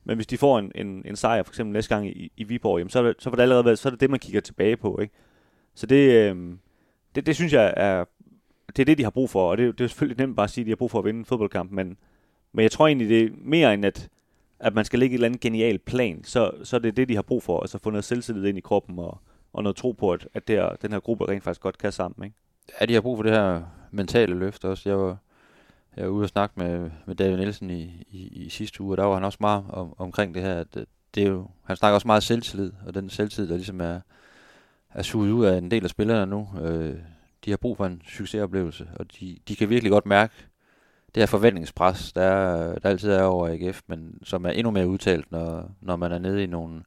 [0.03, 2.79] Men hvis de får en, en, en sejr, for eksempel næste gang i, i Viborg,
[2.79, 4.77] jamen, så, er det, så, var det allerede, så er det det, man kigger tilbage
[4.77, 4.99] på.
[5.01, 5.13] Ikke?
[5.75, 6.53] Så det, øh,
[7.15, 8.05] det, det synes jeg er,
[8.67, 10.49] det er det, de har brug for, og det, det er selvfølgelig nemt bare at
[10.49, 11.97] sige, at de har brug for at vinde en fodboldkamp, men,
[12.53, 14.09] men jeg tror egentlig, det er mere end, at,
[14.59, 17.15] at man skal lægge et eller andet genial plan, så, så er det det, de
[17.15, 19.21] har brug for, altså få noget selvtillid ind i kroppen, og,
[19.53, 21.91] og noget tro på, at, at det her, den her gruppe rent faktisk godt kan
[21.91, 22.25] sammen.
[22.25, 22.35] Ikke?
[22.81, 24.89] Ja, de har brug for det her mentale løft også.
[24.89, 25.17] Jeg var,
[25.97, 28.97] jeg var ude og snakke med, med David Nielsen i, i, i sidste uge, og
[28.97, 30.59] der var han også meget om, omkring det her.
[30.59, 30.77] At
[31.15, 33.99] det er jo, han snakker også meget selvtillid, og den selvtillid, der ligesom er,
[34.93, 36.49] er suget ud af en del af spillerne nu.
[36.61, 36.95] Øh,
[37.45, 40.33] de har brug for en succesoplevelse, og de, de kan virkelig godt mærke
[41.15, 45.31] det her forventningspres, der, der altid er over AGF, men som er endnu mere udtalt,
[45.31, 46.83] når, når man er nede i nogle,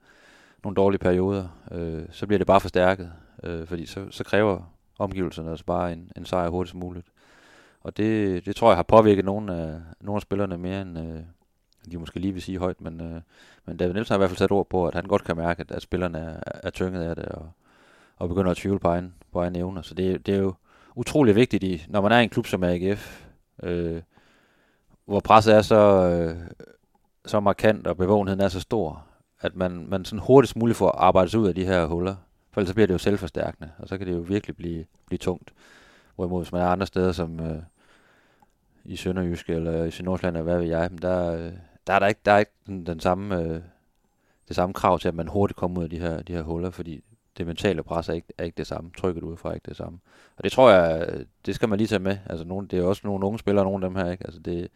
[0.65, 5.51] nogle dårlige perioder, øh, så bliver det bare forstærket, øh, fordi så, så kræver omgivelserne
[5.51, 7.07] altså bare en, en sejr hurtigst muligt.
[7.81, 11.21] Og det, det tror jeg har påvirket nogle af, nogle af spillerne mere end øh,
[11.91, 13.21] de måske lige vil sige højt, men, øh,
[13.67, 15.61] men David Nielsen har i hvert fald sat ord på, at han godt kan mærke,
[15.61, 17.53] at, at spillerne er, er tynget af det, og,
[18.17, 19.83] og begynder at tvivle på egen, på egen evner.
[19.83, 20.55] Så det, det er jo
[20.95, 23.25] utrolig vigtigt, i, når man er i en klub som AGF,
[23.63, 24.03] øh,
[25.05, 26.37] hvor presset er så, øh,
[27.27, 29.05] så markant, og bevågenheden er så stor,
[29.41, 32.15] at man, man sådan hurtigst muligt får arbejdet sig ud af de her huller.
[32.53, 35.19] For ellers så bliver det jo selvforstærkende, og så kan det jo virkelig blive, blive
[35.19, 35.53] tungt.
[36.17, 37.63] Hvorimod hvis man er andre steder, som øh,
[38.85, 41.53] i Sønderjysk eller i Sønderjylland, eller hvad ved jeg, men der, øh,
[41.87, 43.61] der er der ikke, der er ikke den, den samme, øh,
[44.49, 46.71] det samme krav til, at man hurtigt kommer ud af de her, de her huller,
[46.71, 47.05] fordi
[47.39, 48.91] det mentale pres er ikke, er ikke det samme.
[48.99, 49.99] Trykket udefra er ikke det samme.
[50.37, 52.19] Og det tror jeg, øh, det skal man lige tage med.
[52.27, 54.25] Altså, nogle, det er også nogle unge spillere, nogle af dem her, ikke?
[54.25, 54.69] Altså, det,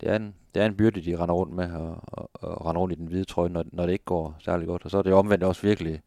[0.00, 2.80] det, er en, det er en byrde, de render rundt med, og, og, og render
[2.80, 4.84] rundt i den hvide trøje, når, når det ikke går særlig godt.
[4.84, 6.00] Og så er det omvendt også virkelig,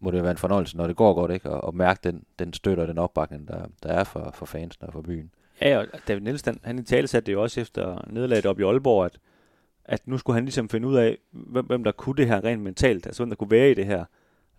[0.00, 1.50] må det være en fornøjelse, når det går godt, ikke?
[1.50, 4.86] Og, og mærke den, den støtte og den opbakning, der, der er for, for fansene
[4.86, 5.30] og for byen.
[5.62, 8.62] Ja, og David Nielsen, han i tale satte det jo også efter nederlaget op i
[8.62, 9.18] Aalborg, at,
[9.84, 12.62] at nu skulle han ligesom finde ud af, hvem, hvem der kunne det her rent
[12.62, 14.04] mentalt, altså hvem der kunne være i det her.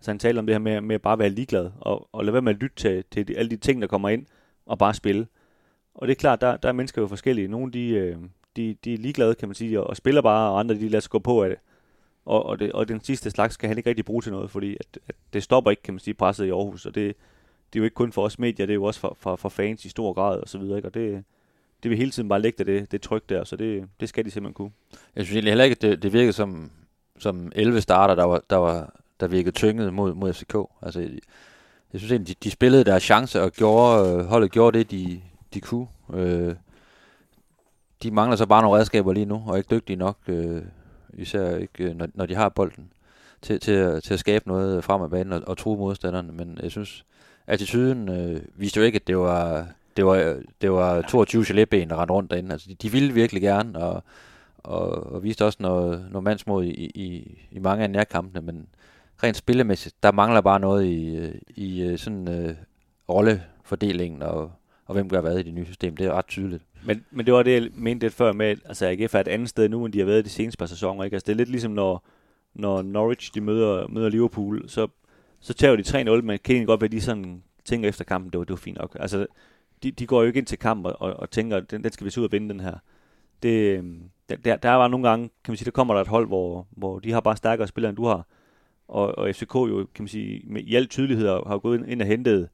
[0.04, 2.32] Så han talte om det her med, med at bare være ligeglad, og, og lade
[2.32, 4.26] være med at lytte til, til de, alle de ting, der kommer ind,
[4.66, 5.26] og bare spille.
[5.94, 7.48] Og det er klart, der, der er mennesker jo forskellige.
[7.48, 8.16] Nogle de, øh,
[8.56, 11.00] de, de er ligeglade, kan man sige, og, og spiller bare, og andre de lader
[11.00, 11.58] sig gå på af det.
[12.24, 14.76] Og, og, det, og den sidste slags kan han ikke rigtig bruge til noget, fordi
[14.80, 17.16] at, at det stopper ikke, kan man sige, presset i Aarhus, og det,
[17.72, 19.48] det er jo ikke kun for os medier, det er jo også for, for, for
[19.48, 20.88] fans i stor grad og så videre, ikke?
[20.88, 21.24] og det,
[21.82, 24.30] det vil hele tiden bare lægge det, det tryk der, så det, det skal de
[24.30, 24.70] simpelthen kunne.
[25.16, 26.70] Jeg synes egentlig heller ikke, at det, det virkede som,
[27.18, 30.56] som 11 starter, der, var, der, var, der virkede tynget mod, mod FCK.
[30.82, 31.00] Altså,
[31.92, 35.20] jeg synes egentlig, de, de spillede deres chance og gjorde, øh, holdet gjorde det, de,
[35.54, 35.86] de kunne.
[36.14, 36.54] Øh,
[38.02, 40.62] de mangler så bare nogle redskaber lige nu, og ikke dygtige nok, øh,
[41.14, 42.92] især ikke, øh, når, når de har bolden,
[43.42, 46.32] til, til, til at skabe noget frem af banen og, og true modstanderne.
[46.32, 47.04] Men jeg synes,
[47.46, 52.00] attituden øh, viste jo ikke, at det var, det var, det var 22 gelében, der
[52.00, 52.52] rendte rundt derinde.
[52.52, 54.02] Altså, de, de ville virkelig gerne, og,
[54.58, 58.66] og, og viste også noget, noget mandsmod i, i, i mange af nærkampene, men
[59.24, 62.54] rent spillemæssigt, der mangler bare noget i, øh, i øh, sådan øh,
[63.08, 64.52] rollefordelingen, og,
[64.86, 65.96] og hvem gør hvad i det nye system.
[65.96, 66.62] Det er ret tydeligt.
[66.84, 69.48] Men, men det var det, jeg mente lidt før med, altså AGF er et andet
[69.48, 71.04] sted nu, end de har været de seneste par sæsoner.
[71.04, 71.14] Ikke?
[71.14, 72.06] Altså, det er lidt ligesom, når,
[72.54, 74.88] når Norwich de møder, møder Liverpool, så,
[75.40, 78.32] så tager de 3-0, men kan egentlig godt være, at de sådan tænker efter kampen,
[78.32, 78.96] det var, det var fint nok.
[79.00, 79.26] Altså,
[79.82, 82.10] de, de går jo ikke ind til kamp og, og tænker, den, den skal vi
[82.10, 82.74] se ud og vinde, den her.
[83.42, 86.08] Det, øhm, der, der, der var nogle gange, kan man sige, der kommer der et
[86.08, 88.26] hold, hvor, hvor de har bare stærkere spillere, end du har.
[88.88, 92.08] Og, og FCK jo, kan man sige, med, i al tydelighed har, gået ind og
[92.08, 92.48] hentet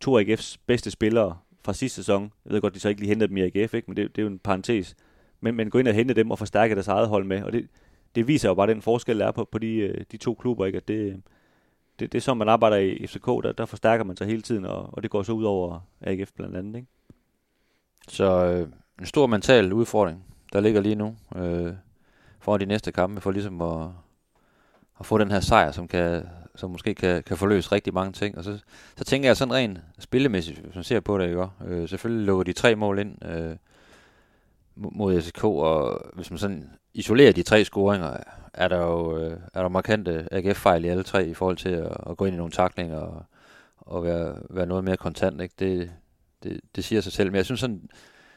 [0.00, 2.32] to af AGF's bedste spillere fra sidste sæson.
[2.44, 3.90] Jeg ved godt, de så ikke lige hentede dem i AGF, ikke?
[3.90, 4.96] men det, det er jo en parentes.
[5.40, 7.42] Men, men gå ind og hente dem og forstærke deres eget hold med.
[7.42, 7.68] Og det,
[8.14, 10.66] det viser jo bare den forskel, der er på, på de, øh, de to klubber.
[10.66, 10.76] Ikke?
[10.76, 11.22] At det,
[11.98, 14.64] det, det er sådan, man arbejder i FCK, der, der forstærker man sig hele tiden,
[14.64, 16.76] og, og det går så ud over AGF blandt andet.
[16.76, 16.88] Ikke?
[18.08, 18.68] Så øh,
[19.00, 21.72] en stor mental udfordring, der ligger lige nu øh,
[22.40, 23.88] for de næste kampe, for ligesom at,
[25.00, 28.38] at få den her sejr, som, kan, som måske kan, kan forløse rigtig mange ting.
[28.38, 28.58] Og så,
[28.96, 31.46] så tænker jeg sådan rent spillemæssigt, hvis man ser på det, ikke?
[31.66, 33.56] Øh, selvfølgelig lukker de tre mål ind øh,
[34.76, 38.16] mod SK, og hvis man sådan isolerer de tre scoringer,
[38.54, 41.96] er der jo øh, er der markante AGF-fejl i alle tre i forhold til at,
[42.10, 43.24] at gå ind i nogle taklinger og,
[43.78, 45.40] og være, være noget mere kontant.
[45.40, 45.54] Ikke?
[45.58, 45.90] Det,
[46.42, 47.30] det, det siger sig selv.
[47.30, 47.88] Men jeg synes sådan,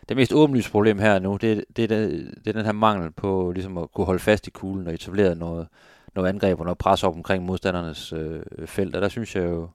[0.09, 2.09] det mest åbenlyse problem her nu, det, det, det,
[2.43, 5.35] det er den her mangel på ligesom at kunne holde fast i kuglen og etablere
[5.35, 5.67] noget,
[6.15, 8.95] noget angreb og noget pres op omkring modstandernes øh, felt.
[8.95, 9.69] Og der synes jeg jo,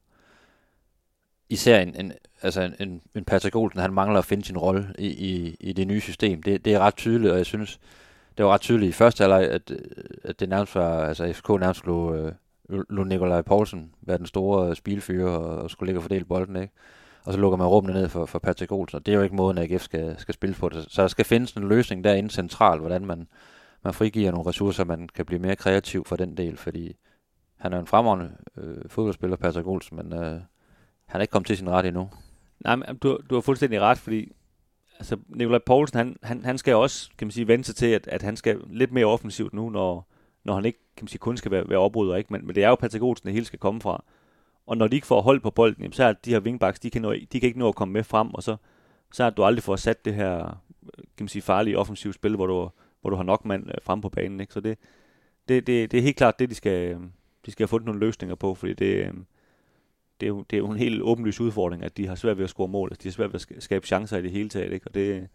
[1.48, 5.06] især en, en, altså en, en Patrick Olsen, han mangler at finde sin rolle i,
[5.06, 6.42] i, i det nye system.
[6.42, 7.80] Det, det er ret tydeligt, og jeg synes,
[8.36, 9.78] det var ret tydeligt i første halvleg, at, øh,
[10.24, 12.32] at det nærmest var, altså FCK nærmest lå, øh,
[12.68, 16.72] lå Nikolaj Poulsen være den store spilfyrer og, og skulle ligge og fordele bolden, ikke?
[17.24, 19.36] Og så lukker man rummene ned for, for Patrick Olsen, og det er jo ikke
[19.36, 20.86] måden, at AGF skal, skal spille på det.
[20.88, 23.28] Så der skal findes en løsning derinde centralt, hvordan man,
[23.86, 26.96] man frigiver nogle ressourcer, man kan blive mere kreativ for den del, fordi
[27.56, 30.40] han er en fremragende øh, fodboldspiller, Patrick Olsen, men øh,
[31.06, 32.10] han er ikke kommet til sin ret endnu.
[32.60, 34.32] Nej, men du, du har fuldstændig ret, fordi
[34.98, 38.06] altså, Nikolaj Poulsen, han, han, han skal også, kan man sige, vente sig til, at,
[38.06, 40.08] at han skal lidt mere offensivt nu, når,
[40.44, 42.32] når han ikke, kan man sige, kun skal være, være opbryder, ikke?
[42.32, 44.04] Men, men det er jo Patrick Olsen, det hele skal komme fra.
[44.66, 46.90] Og når de ikke får hold på bolden, jamen, så er de her wingbacks, de
[46.90, 48.56] kan, nå, de kan ikke nå at komme med frem, og så,
[49.12, 52.36] så er du aldrig får sat det her, øh, kan man sige, farlige offensivt spil,
[52.36, 52.70] hvor du,
[53.06, 54.52] hvor du har nok mand øh, frem på banen, ikke?
[54.52, 54.78] Så det,
[55.48, 57.00] det, det, det er helt klart det, de skal, øh,
[57.46, 59.12] de skal have fundet nogle løsninger på, fordi det, øh,
[60.20, 62.44] det, er jo, det er jo en helt åbenlyst udfordring, at de har svært ved
[62.44, 64.72] at score mål, at de har svært ved at skabe chancer i det hele taget,
[64.72, 64.86] ikke?
[64.86, 65.28] Og det,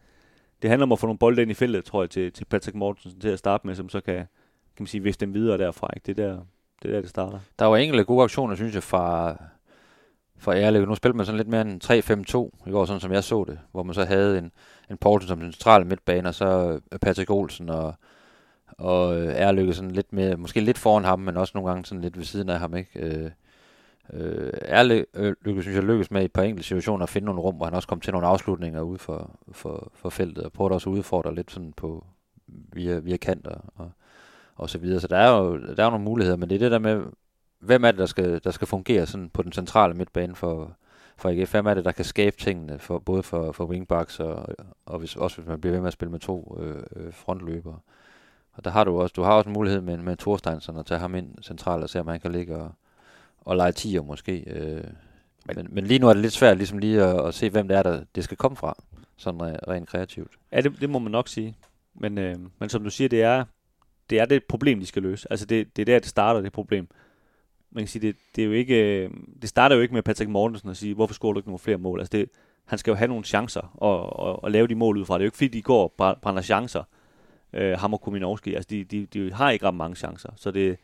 [0.62, 2.76] det handler om at få nogle bolde ind i feltet, tror jeg, til, til Patrick
[2.76, 4.28] Mortensen til at starte med, som så kan, kan
[4.80, 6.06] man sige, vifte dem videre derfra, ikke?
[6.06, 6.40] Det er der,
[6.82, 7.40] det er der, det starter.
[7.60, 9.38] Der var enkelte gode aktioner, synes jeg, fra,
[10.42, 10.88] for ærligt.
[10.88, 13.60] Nu spillede man sådan lidt mere en 3-5-2 i går, sådan som jeg så det,
[13.72, 14.52] hvor man så havde en,
[14.90, 17.94] en Poulsen som den centrale midtbane, og så øh, Patrick Olsen og,
[18.68, 22.02] og øh, Ærlykke sådan lidt mere, måske lidt foran ham, men også nogle gange sådan
[22.02, 23.00] lidt ved siden af ham, ikke?
[23.00, 23.32] Øh,
[24.14, 27.42] øh, er øh, synes jeg lykkes med i et par enkelte situationer at finde nogle
[27.42, 30.74] rum, hvor han også kom til nogle afslutninger ude for, for, for feltet, og prøvede
[30.74, 32.06] også at udfordre lidt sådan på
[32.48, 33.92] via, via kanter og,
[34.56, 35.00] og så videre.
[35.00, 37.04] Så der er, jo, der er jo nogle muligheder, men det er det der med,
[37.62, 40.76] hvem er det, der skal, der skal fungere sådan på den centrale midtbane for,
[41.18, 41.52] for AGF?
[41.52, 44.46] Hvem er det, der kan skabe tingene, for, både for, for wingbacks og,
[44.86, 47.80] og hvis, også hvis man bliver ved med at spille med to øh, øh frontløbere?
[48.54, 51.00] Og der har du også, du har også en mulighed med, med Thorsteinsson at tage
[51.00, 52.72] ham ind centralt og se, om han kan ligge og,
[53.50, 54.44] at lege 10'er måske.
[54.48, 54.84] Øh,
[55.56, 57.78] men, men lige nu er det lidt svært ligesom lige at, at se, hvem det
[57.78, 58.76] er, der det skal komme fra,
[59.18, 60.32] sådan rent, rent kreativt.
[60.52, 61.58] Ja, det, det må man nok sige.
[61.94, 63.46] Men, øh, men som du siger, det er,
[64.10, 65.28] det er det problem, de skal løse.
[65.30, 66.88] Altså det, det er der, det starter, det problem.
[67.72, 69.10] Man kan sige, det, det, er jo ikke,
[69.42, 71.78] det starter jo ikke med Patrick Mortensen at sige, hvorfor scorer du ikke nogle flere
[71.78, 72.00] mål?
[72.00, 72.30] Altså det,
[72.66, 75.14] han skal jo have nogle chancer og, og, og lave de mål ud fra.
[75.14, 76.84] Det er jo ikke fordi, de går og brænder chancer,
[77.54, 78.56] øh, ham og Kuminovski.
[78.56, 80.30] Altså de, de, de har ikke ret mange chancer.
[80.36, 80.78] Så det,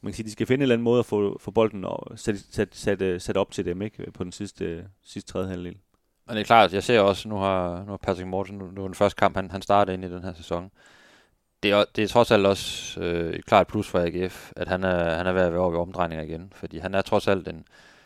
[0.00, 2.18] man kan sige, de skal finde en eller anden måde at få, få bolden og
[2.18, 4.10] sætte, sæt, sæt, sætte øh, op til dem ikke?
[4.10, 5.76] på den sidste, sidste tredje halvdel.
[6.26, 8.82] Men det er klart, jeg ser også, nu har, nu har Patrick Mortensen, nu, nu
[8.82, 10.70] er den første kamp, han, han starter ind i den her sæson.
[11.64, 14.84] Det er, det er trods alt også øh, et klart plus for AGF, at han
[14.84, 16.52] er, han er ved at være over ved omdrejninger igen.
[16.54, 17.64] Fordi han er trods alt en,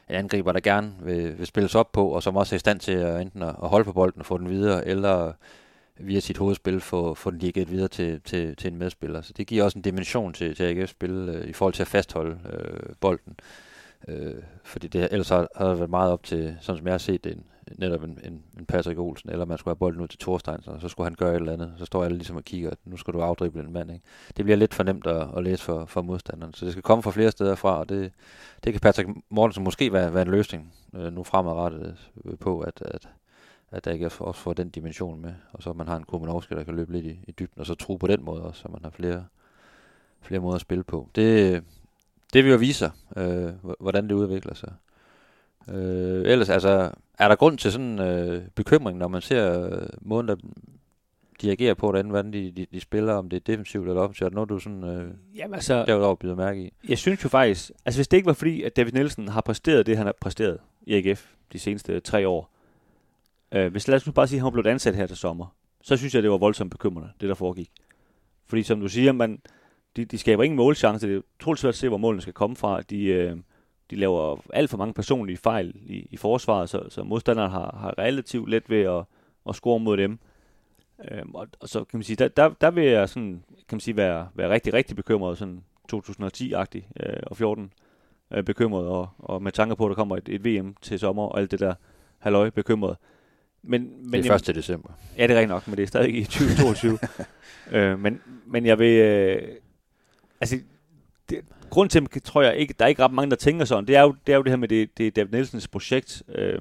[0.09, 2.81] en angriber, der gerne vil, vil spilles op på, og som også er i stand
[2.81, 5.33] til at enten at holde på bolden og få den videre, eller
[5.97, 9.23] via sit hovedspil få, få den ligget videre til, til, til en medspiller.
[9.23, 11.88] Så det giver også en dimension til, til AGF's spil øh, i forhold til at
[11.88, 13.37] fastholde øh, bolden.
[14.09, 16.99] Øh, fordi det, ellers har, har det været meget op til, sådan som jeg har
[16.99, 17.44] set det, en,
[17.76, 20.78] netop en, en, en Patrick Olsen, eller man skulle have bolden ud til Thorstein, så,
[20.81, 21.74] så skulle han gøre et eller andet.
[21.76, 23.90] Så står alle ligesom og kigger, at nu skal du afdrible en mand.
[23.90, 24.04] Ikke?
[24.37, 26.54] Det bliver lidt for nemt at, at læse for, for modstanderen.
[26.54, 28.12] Så det skal komme fra flere steder fra, og det,
[28.64, 32.83] det kan Patrick Mortensen måske være, være en løsning øh, nu fremadrettet øh, på, at,
[32.83, 33.09] at,
[33.70, 35.33] at der ikke også får den dimension med.
[35.52, 37.74] Og så man har en Kumanovski, der kan løbe lidt i, i dybden, og så
[37.74, 39.24] tro på den måde også, så man har flere,
[40.20, 41.09] flere måder at spille på.
[41.14, 41.62] Det,
[42.33, 44.72] det vil jo vise sig, øh, hvordan det udvikler sig.
[45.68, 50.28] Øh, ellers, altså, er der grund til sådan øh, bekymring, når man ser øh, måden,
[50.28, 50.37] der
[51.40, 54.24] de agerer på, hvordan, hvordan de, de, de spiller, om det er defensivt eller offensivt?
[54.24, 56.72] Er det noget, du sådan, øh, Jamen, altså, derudover byder mærke i?
[56.88, 59.87] Jeg synes jo faktisk, altså hvis det ikke var fordi, at David Nielsen har præsteret
[59.87, 62.50] det, han har præsteret i AGF de seneste tre år,
[63.52, 65.46] øh, hvis lad os nu bare sige, at han blev ansat her til sommer,
[65.83, 67.70] så synes jeg, det var voldsomt bekymrende, det der foregik.
[68.46, 69.40] Fordi som du siger, man,
[69.96, 71.09] de, de skaber ingen målchance.
[71.09, 72.83] Det er utroligt svært at se, hvor målene skal komme fra.
[72.83, 73.37] De, øh,
[73.90, 77.98] de laver alt for mange personlige fejl i, i forsvaret, så, så modstanderen har, har
[77.98, 79.05] relativt let ved at,
[79.48, 80.18] at score mod dem.
[81.11, 83.81] Øhm, og, og, så kan man sige, der, der, der vil jeg sådan, kan man
[83.81, 87.72] sige, være, være rigtig, rigtig bekymret, sådan 2010-agtig øh, og 14
[88.31, 91.22] øh, bekymret, og, og med tanke på, at der kommer et, et VM til sommer,
[91.22, 91.74] og alt det der
[92.18, 92.96] halløj bekymret.
[93.62, 94.55] Men, men det er 1.
[94.55, 94.90] december.
[95.18, 96.98] Ja, det er rigtigt nok, men det er stadig i 2022.
[97.70, 98.98] øh, men, men jeg vil...
[98.98, 99.48] Øh,
[100.40, 100.57] altså,
[101.31, 103.87] det, grund til, at tror jeg ikke, der er ikke ret mange, der tænker sådan,
[103.87, 106.22] det er jo det, er jo det her med, det, det er David Nielsens projekt,
[106.28, 106.61] øh,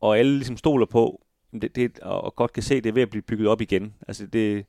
[0.00, 3.10] og alle ligesom stoler på, det, det, og godt kan se, det er ved at
[3.10, 3.94] blive bygget op igen.
[4.08, 4.66] Altså det,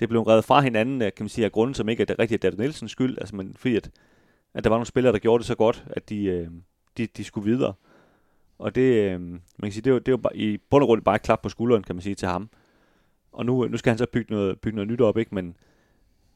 [0.00, 2.58] det blev reddet fra hinanden, kan man sige, af grunden, som ikke er rigtig David
[2.58, 3.90] Nielsens skyld, altså men fordi at,
[4.54, 6.48] at der var nogle spillere, der gjorde det så godt, at de, øh,
[6.98, 7.74] de, de skulle videre.
[8.58, 11.02] Og det, øh, man kan sige, det var, det var bare, i bund og grund
[11.02, 12.50] bare et klap på skulderen, kan man sige, til ham.
[13.32, 15.34] Og nu, øh, nu skal han så bygge noget, bygge noget nyt op, ikke?
[15.34, 15.56] Men,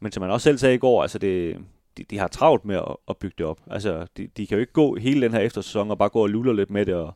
[0.01, 1.57] men som man også selv sagde i går, altså det,
[1.99, 3.61] de, de har travlt med at, at bygge det op.
[3.67, 6.29] Altså, de, de kan jo ikke gå hele den her eftersæson og bare gå og
[6.29, 6.95] luller lidt med det.
[6.95, 7.15] Og,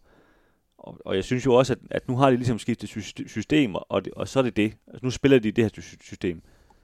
[0.79, 2.89] og, og jeg synes jo også, at, at nu har de ligesom skiftet
[3.27, 4.77] system, og, det, og så er det det.
[4.87, 6.43] Altså, nu spiller de det her system.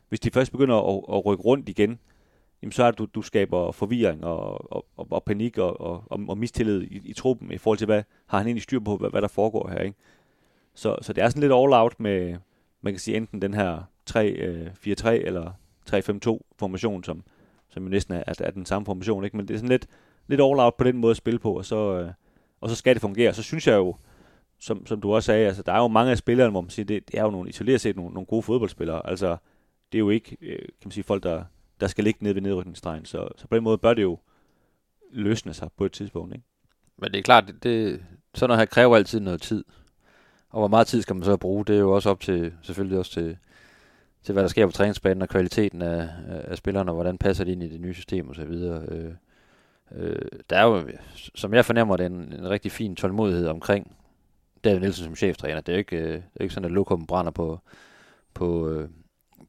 [0.09, 1.99] Hvis de først begynder at, at rykke rundt igen,
[2.63, 6.05] jamen så er det, du, du skaber forvirring og, og, og, og panik og, og,
[6.29, 9.11] og mistillid i, i truppen i forhold til, hvad har han egentlig styr på, hvad,
[9.11, 9.79] hvad der foregår her.
[9.81, 9.97] Ikke?
[10.75, 12.37] Så, så det er sådan lidt all out med,
[12.81, 15.53] man kan sige enten den her 3-4-3 øh, eller
[15.91, 17.23] 3-5-2 formation, som,
[17.79, 19.37] som jo næsten er, er, er den samme formation, ikke?
[19.37, 19.87] men det er sådan lidt,
[20.27, 22.12] lidt all out på den måde at spille på, og så, øh,
[22.61, 23.35] og så skal det fungere.
[23.35, 23.97] Så synes jeg jo,
[24.61, 26.87] som, som du også sagde, altså, der er jo mange af spillerne, hvor man siger,
[26.87, 29.11] det, det er jo nogle, isoleret set nogle, nogle gode fodboldspillere.
[29.11, 29.37] Altså,
[29.93, 31.45] det er jo ikke, øh, kan man sige, folk, der,
[31.81, 33.05] der skal ligge nede ved nedrykningsstregen.
[33.05, 34.19] Så, så på den måde bør det jo
[35.12, 36.35] løsne sig på et tidspunkt.
[36.35, 36.47] Ikke?
[36.99, 39.64] Men det er klart, det, det, sådan noget her kræver altid noget tid.
[40.51, 42.99] Og hvor meget tid skal man så bruge, det er jo også op til, selvfølgelig
[42.99, 43.37] også til,
[44.29, 47.53] til hvad der sker på træningsbanen og kvaliteten af, af spillerne, og hvordan passer de
[47.53, 48.41] ind i det nye system osv.
[48.41, 49.12] Øh,
[49.93, 50.88] øh, der er jo,
[51.35, 53.97] som jeg fornemmer det, en, en rigtig fin tålmodighed omkring
[54.64, 55.61] David Nielsen som cheftræner.
[55.61, 57.61] Det er jo ikke, øh, det er ikke sådan, at lokum brænder på,
[58.35, 58.88] på, øh,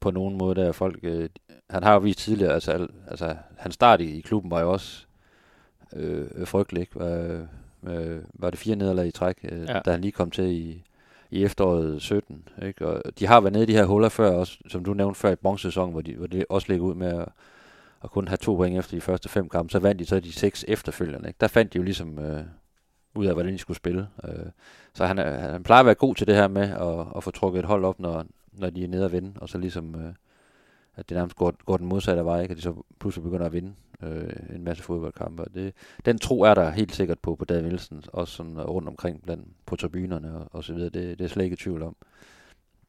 [0.00, 0.72] på nogen måde der.
[0.72, 1.28] Folk, øh,
[1.70, 5.06] han har jo vist tidligere, altså, altså han start i, i klubben var jo også
[5.96, 6.80] øh, frygtelig.
[6.80, 6.98] Ikke?
[6.98, 7.46] Var,
[7.86, 9.80] øh, var det fire nederlag i træk, øh, ja.
[9.84, 10.84] da han lige kom til i,
[11.30, 12.48] i efteråret 17.
[12.62, 12.86] Ikke?
[12.86, 15.30] Og de har været nede i de her huller før, også, som du nævnte før
[15.30, 17.28] i bronzesæsonen, hvor de, hvor de også ligger ud med at,
[18.04, 19.72] at kun have to point efter de første fem kampe.
[19.72, 21.28] Så vandt de så de seks efterfølgende.
[21.28, 21.38] Ikke?
[21.40, 22.42] Der fandt de jo ligesom øh,
[23.14, 24.08] ud af, hvordan de skulle spille.
[24.24, 24.46] Øh,
[24.94, 27.58] så han, han plejer at være god til det her med at, at få trukket
[27.58, 30.12] et hold op, når, når de er nede og vinde, og så ligesom, øh,
[31.00, 32.52] at det nærmest går, går den modsatte vej, ikke?
[32.52, 35.44] at de så pludselig begynder at vinde øh, en masse fodboldkampe.
[35.54, 38.88] Det, den tro er der helt sikkert på, på David Nielsen, også sådan øh, rundt
[38.88, 40.90] omkring blandt, på tribunerne og, og så videre.
[40.90, 41.96] Det, det er slet ikke i tvivl om.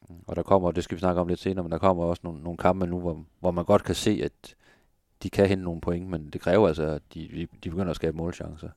[0.08, 0.16] Mm.
[0.26, 2.42] Og der kommer, det skal vi snakke om lidt senere, men der kommer også nogle,
[2.42, 4.54] nogle kampe nu, hvor, hvor man godt kan se, at
[5.22, 7.96] de kan hente nogle point, men det kræver altså, at de, de, de begynder at
[7.96, 8.68] skabe målchancer,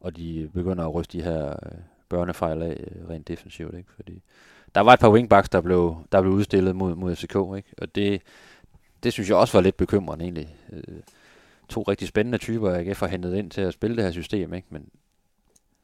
[0.00, 1.78] og de begynder at ryste de her øh,
[2.08, 3.92] børnefejl af øh, rent defensivt, ikke?
[3.96, 4.22] Fordi
[4.74, 7.74] der var et par wingbacks, der blev, der blev udstillet mod, mod FCK, ikke?
[7.78, 8.22] Og det,
[9.02, 10.56] det synes jeg også var lidt bekymrende egentlig.
[10.72, 11.00] Øh,
[11.68, 14.68] to rigtig spændende typer, AGF har hentet ind til at spille det her system, ikke?
[14.70, 14.88] Men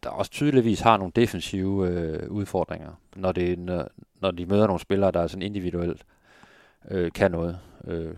[0.03, 3.89] der også tydeligvis har nogle defensive øh, udfordringer, når, det, når,
[4.21, 6.05] når de møder nogle spillere, der er sådan individuelt
[6.91, 7.59] øh, kan noget.
[7.85, 8.15] Øh.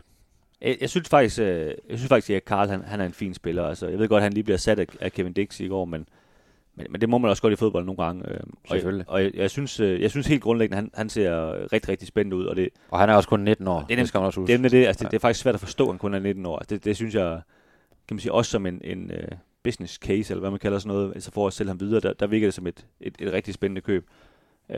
[0.60, 3.34] Jeg, jeg synes faktisk, øh, jeg synes faktisk, at Karl han, han er en fin
[3.34, 3.64] spiller.
[3.64, 5.84] Altså, jeg ved godt, at han lige bliver sat af, af Kevin Dix i går,
[5.84, 6.08] men,
[6.82, 8.30] men, men det må man også godt i fodbold nogle gange.
[8.30, 11.52] Øh, og jeg, og jeg, jeg, synes, øh, jeg synes helt grundlæggende, han, han ser
[11.72, 12.44] rigtig, rigtig spændende ud.
[12.44, 13.84] Og, det, og han er også kun 19 år.
[13.88, 14.58] Det, det skal man også huske.
[14.58, 16.46] Det, det, altså, det, det er faktisk svært at forstå, at han kun er 19
[16.46, 16.58] år.
[16.58, 17.40] Altså, det, det synes jeg,
[18.08, 20.96] kan man sige, også som en, en uh, business case, eller hvad man kalder sådan
[20.96, 23.32] noget, altså for at sælge ham videre, der, der virker det som et, et, et
[23.32, 24.06] rigtig spændende køb.
[24.68, 24.76] Uh,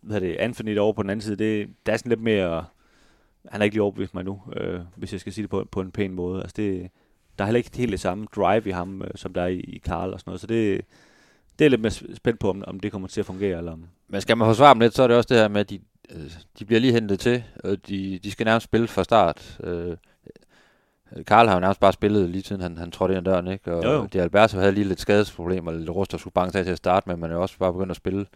[0.00, 2.64] hvad det, Anthony over på den anden side, det, der er sådan lidt mere,
[3.48, 5.80] han har ikke lige overbevist mig nu, uh, hvis jeg skal sige det på, på
[5.80, 6.40] en pæn måde.
[6.40, 6.90] Altså det,
[7.40, 9.58] der er heller ikke helt det samme drive i ham, uh, som der er i,
[9.58, 10.80] i Karl og sådan noget, så det,
[11.58, 13.58] det er lidt mere spændt på, om, om det kommer til at fungere.
[13.58, 13.84] Eller om.
[14.08, 15.80] Men skal man forsvare dem lidt, så er det også det her med, at de,
[16.58, 19.60] de bliver lige hentet til, og de, de skal nærmest spille fra start.
[19.60, 19.94] Uh,
[21.26, 23.74] Karl har jo nærmest bare spillet lige siden han, han trådte ind ad døren, ikke?
[23.74, 24.06] Og jo, jo.
[24.12, 27.08] det Alberto havde lige lidt skadesproblemer, lidt rust og skulle bange sig til at starte
[27.08, 28.26] med, men er også bare begyndt at spille.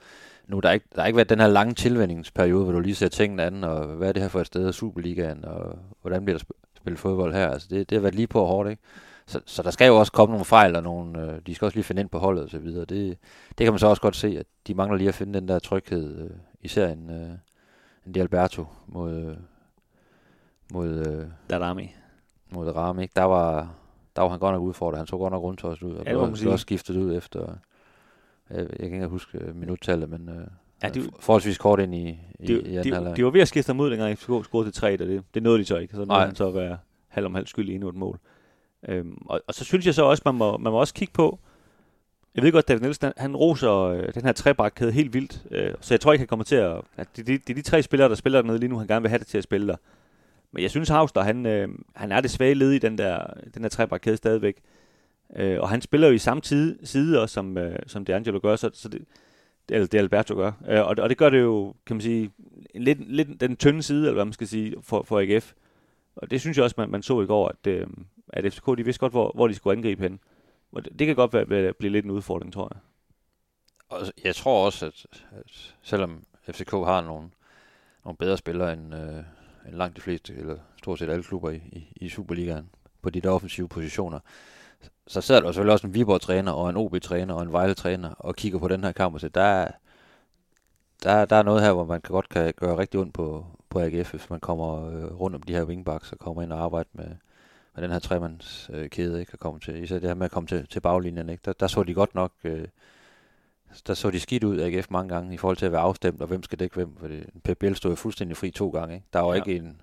[0.47, 2.95] Nu der er ikke, der er ikke været den her lange tilvændingsperiode, hvor du lige
[2.95, 6.25] ser tingene an, og hvad er det her for et sted af Superligaen, og hvordan
[6.25, 6.45] bliver der
[6.85, 7.49] spillet fodbold her?
[7.49, 8.83] Altså det, det har været lige på hårdt, ikke?
[9.27, 11.77] Så, så der skal jo også komme nogle fejl, og nogle, øh, de skal også
[11.77, 12.85] lige finde ind på holdet og så videre.
[12.85, 13.18] Det,
[13.59, 15.59] det kan man så også godt se, at de mangler lige at finde den der
[15.59, 17.31] tryghed, øh, især en, øh,
[18.07, 19.37] en Di Alberto mod, øh,
[20.73, 21.94] mod øh, Darami
[22.51, 23.12] mod Ram, ikke?
[23.16, 23.75] Der var,
[24.16, 24.99] der var han godt nok udfordret.
[24.99, 27.55] Han så godt nok rundt os ud, og ja, blev, blev også skiftet ud efter,
[28.51, 30.47] jeg, jeg kan ikke huske øh, minuttallet, men øh,
[30.85, 33.49] ja, de, forholdsvis kort ind i, i, de, i anden de, de, var ved at
[33.49, 35.94] skifte ham ud, dengang FCK scorede til 3, og det, det nåede de så ikke.
[35.94, 38.18] Så nåede han så at være halv om halv skyld i endnu et mål.
[38.88, 41.38] Øhm, og, og, så synes jeg så også, man må, man må også kigge på,
[42.35, 45.94] jeg ved godt, David Nielsen, han roser øh, den her trebakkæde helt vildt, øh, så
[45.94, 46.81] jeg tror ikke, han kommer til at...
[46.97, 49.03] at det, det, det er de tre spillere, der spiller dernede lige nu, han gerne
[49.03, 49.77] vil have det til at spille der.
[50.53, 53.62] Men jeg synes, Havster, han, øh, han er det svage led i den der, den
[53.62, 54.57] der trebakkæde stadigvæk.
[55.37, 58.57] Øh, og han spiller jo i samme tid, side også, som, øh, som D'Angelo gør,
[58.57, 59.03] så, så det,
[59.68, 60.53] eller det Alberto gør.
[60.68, 62.31] Øh, og, og det gør det jo, kan man sige,
[62.74, 65.53] lidt, lidt den tynde side, eller hvad man skal sige, for, for AGF.
[66.16, 67.87] Og det synes jeg også, man, man så i går, at, øh,
[68.29, 70.20] at FCK, de vidste godt, hvor, hvor de skulle angribe hen.
[70.72, 72.81] Og det, det kan godt være, være, blive lidt en udfordring, tror jeg.
[73.88, 77.31] Og jeg tror også, at, at selvom FCK har nogle,
[78.05, 79.24] nogle bedre spillere end, øh,
[79.68, 82.70] end langt de fleste, eller stort set alle klubber i, i, i Superligaen,
[83.03, 84.18] på de der offensive positioner,
[85.07, 88.59] så sidder der selvfølgelig også en Viborg-træner og en OB-træner og en Vejle-træner og kigger
[88.59, 89.68] på den her kamp og siger, der
[91.03, 93.81] der, der er noget her, hvor man kan godt kan gøre rigtig ondt på, på
[93.81, 96.90] AGF, hvis man kommer øh, rundt om de her wingbacks og kommer ind og arbejder
[96.92, 97.09] med,
[97.75, 99.33] med den her tremands øh, kæde, ikke?
[99.33, 101.42] Og komme til, især det her med at komme til, til baglinjen, ikke?
[101.44, 102.68] Der, der så de godt nok øh,
[103.87, 106.20] der så de skidt ud af AGF mange gange i forhold til at være afstemt,
[106.20, 107.09] og hvem skal dække hvem, for
[107.44, 108.94] Pep Biel stod jo fuldstændig fri to gange.
[108.94, 109.07] Ikke?
[109.12, 109.35] Der var ja.
[109.35, 109.81] ikke en,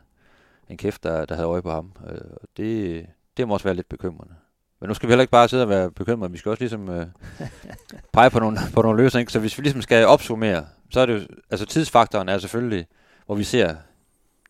[0.70, 1.92] en kæft, der, der havde øje på ham.
[2.10, 2.22] Øh,
[2.58, 3.06] det,
[3.38, 4.36] det må også være lidt bekymrende.
[4.82, 6.90] Men nu skal vi heller ikke bare sidde og være bekymrede, vi skal også ligesom
[6.90, 7.06] øh,
[8.14, 9.32] pege på nogle, på nogle løsninger.
[9.32, 12.88] Så hvis vi ligesom skal opsummere, så er det jo, altså tidsfaktoren er selvfølgelig,
[13.26, 13.76] hvor vi ser,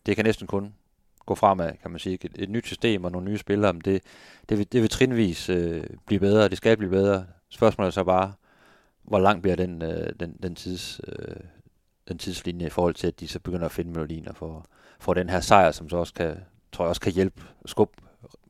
[0.06, 0.74] det kan næsten kun
[1.26, 2.18] gå fremad, kan man sige.
[2.24, 4.02] Et, et nyt system og nogle nye spillere, men det,
[4.48, 7.26] det, vil, det vil trinvis øh, blive bedre, det skal blive bedre.
[7.50, 8.32] Spørgsmålet er så bare,
[9.02, 11.36] hvor lang bliver den, øh, den, den, tids, øh,
[12.08, 14.66] den tidslinje i forhold til, at de så begynder at finde melodien for,
[15.00, 16.36] for den her sejr, som så også kan,
[16.72, 17.90] tror jeg også kan hjælpe skub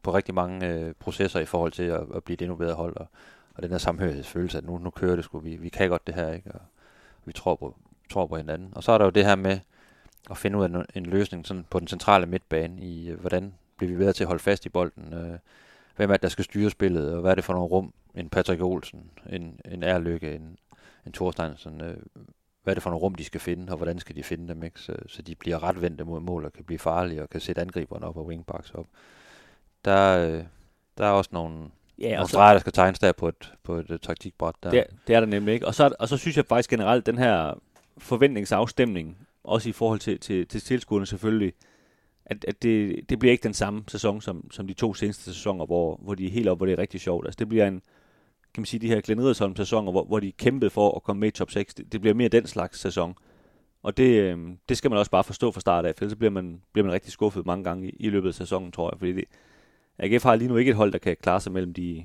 [0.03, 2.97] på rigtig mange øh, processer i forhold til at, at blive et endnu bedre hold,
[2.97, 3.07] og,
[3.55, 6.15] og den der samhørighedsfølelse, at nu, nu kører det sgu, vi, vi kan godt det
[6.15, 6.53] her, ikke?
[6.53, 6.61] og
[7.25, 7.77] vi tror på,
[8.11, 8.73] tror på hinanden.
[8.77, 9.59] Og så er der jo det her med
[10.31, 13.55] at finde ud af en, en løsning sådan på den centrale midtbane i, øh, hvordan
[13.77, 15.39] bliver vi bedre til at holde fast i bolden, øh,
[15.97, 18.29] hvem er det, der skal styre spillet, og hvad er det for nogle rum, en
[18.29, 20.59] Patrick Olsen, en, en Erlykke, en,
[21.07, 21.97] en Thorsteinsen, øh,
[22.63, 24.63] hvad er det for nogle rum, de skal finde, og hvordan skal de finde dem,
[24.63, 24.81] ikke?
[24.81, 27.61] Så, så de bliver ret vendte mod mål, og kan blive farlige, og kan sætte
[27.61, 28.87] angriberne op og wingbacks op.
[29.85, 30.45] Der, øh,
[30.99, 31.69] der er også nogle,
[31.99, 34.55] ja, nogle streger, der skal tegnes der på et, på et uh, taktikbræt.
[34.63, 34.71] Der.
[34.71, 35.67] Det, det er der nemlig ikke.
[35.67, 37.55] Og så, og så synes jeg faktisk generelt, den her
[37.99, 41.53] forventningsafstemning, også i forhold til, til, til tilskuerne selvfølgelig,
[42.27, 45.67] at, at det, det bliver ikke den samme sæson som, som de to seneste sæsoner,
[45.67, 47.27] hvor, hvor de er helt op, hvor det er rigtig sjovt.
[47.27, 47.83] Altså det bliver en,
[48.55, 51.21] kan man sige, de her Glenn Riddersholm sæsoner, hvor, hvor de kæmpede for at komme
[51.21, 53.15] med i top 6, det, det bliver mere den slags sæson.
[53.83, 56.31] Og det, øh, det skal man også bare forstå fra start af, for ellers bliver
[56.31, 58.99] man, bliver man rigtig skuffet mange gange i, i løbet af sæsonen, tror jeg.
[58.99, 59.25] Fordi det,
[59.99, 62.05] AGF har lige nu ikke et hold, der kan klare sig mellem de,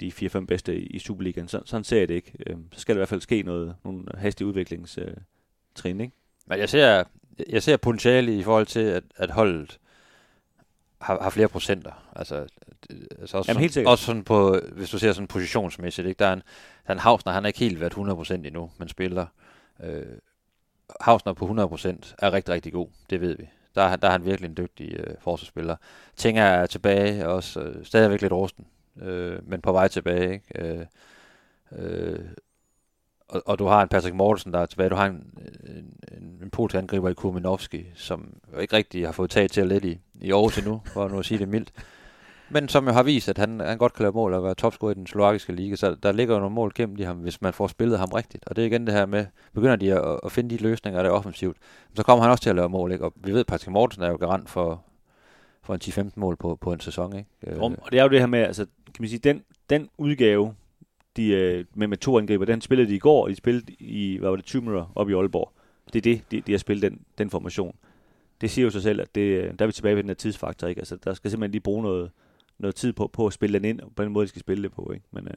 [0.00, 1.48] de 4-5 bedste i, Superligaen.
[1.48, 2.32] Så, sådan ser jeg det ikke.
[2.46, 6.12] Øh, så skal der i hvert fald ske noget, nogle hastige udviklingstrin, ikke?
[6.46, 7.04] Men jeg ser,
[7.48, 9.78] jeg ser potentiale i forhold til, at, at holdet
[11.00, 12.12] har, har flere procenter.
[12.16, 12.46] Altså,
[13.20, 16.18] altså også, Jamen, helt sådan, også sådan på, hvis du ser sådan positionsmæssigt, ikke?
[16.18, 16.42] der er en,
[16.86, 19.26] der er en Hausner, han har ikke helt været 100% endnu, men spiller.
[19.82, 20.02] Øh,
[21.00, 23.48] Hausner på 100% er rigtig, rigtig god, det ved vi.
[23.74, 25.76] Der, der er han virkelig en dygtig øh, forsvarsspiller.
[26.16, 28.66] Ting er tilbage, også øh, stadigvæk lidt rusten,
[29.00, 30.32] øh, men på vej tilbage.
[30.32, 30.68] Ikke?
[30.68, 30.86] Øh,
[31.72, 32.18] øh,
[33.28, 34.90] og, og du har en Patrick Mortensen, der er tilbage.
[34.90, 39.12] Du har en, en, en, en polsk angriber i Kuminovski, som jo ikke rigtig har
[39.12, 41.72] fået taget til at let i, i Aarhus endnu, for nu at sige det mildt.
[42.52, 44.90] Men som jo har vist, at han, han godt kan lave mål og være topscorer
[44.90, 47.52] i den slovakiske liga, så der ligger jo nogle mål gennem i ham, hvis man
[47.52, 48.44] får spillet ham rigtigt.
[48.46, 51.10] Og det er igen det her med, begynder de at, at finde de løsninger, der
[51.10, 51.56] er offensivt,
[51.94, 53.04] så kommer han også til at lave mål, ikke?
[53.04, 54.84] Og vi ved, at Patrick Mortensen er jo garant for,
[55.62, 57.28] for en 10-15 mål på, på en sæson, ikke?
[57.46, 57.58] Øh.
[57.58, 60.54] Og, Og det er jo det her med, altså, kan man sige, den, den udgave,
[61.16, 64.16] de, øh, med, med to angriber, den spillede de i går, og de spillede i,
[64.16, 65.52] hvad var det, 20 minutter op i Aalborg.
[65.92, 67.76] Det er det, de, de har spillet den, den formation.
[68.40, 70.14] Det siger jo sig selv, at det, øh, der er vi tilbage ved den her
[70.14, 70.78] tidsfaktor, ikke?
[70.78, 72.10] Altså, der skal simpelthen lige bruge noget,
[72.62, 74.62] noget tid på, på at spille den ind, og på den måde, de skal spille
[74.62, 75.06] det på, ikke?
[75.10, 75.34] Men øh,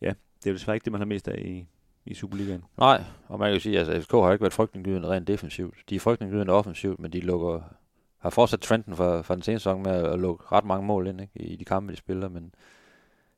[0.00, 1.66] ja, det er jo desværre ikke det, man har mest af i,
[2.06, 2.64] i Superligaen.
[2.78, 5.74] Nej, og man kan jo sige, at altså, FCK har ikke været frygtindgydende rent defensivt.
[5.90, 7.60] De er frygtindgydende offensivt, men de lukker,
[8.18, 11.20] har fortsat trenden fra, fra den seneste sæson med at lukke ret mange mål ind
[11.20, 12.54] ikke, i de kampe, de spiller, men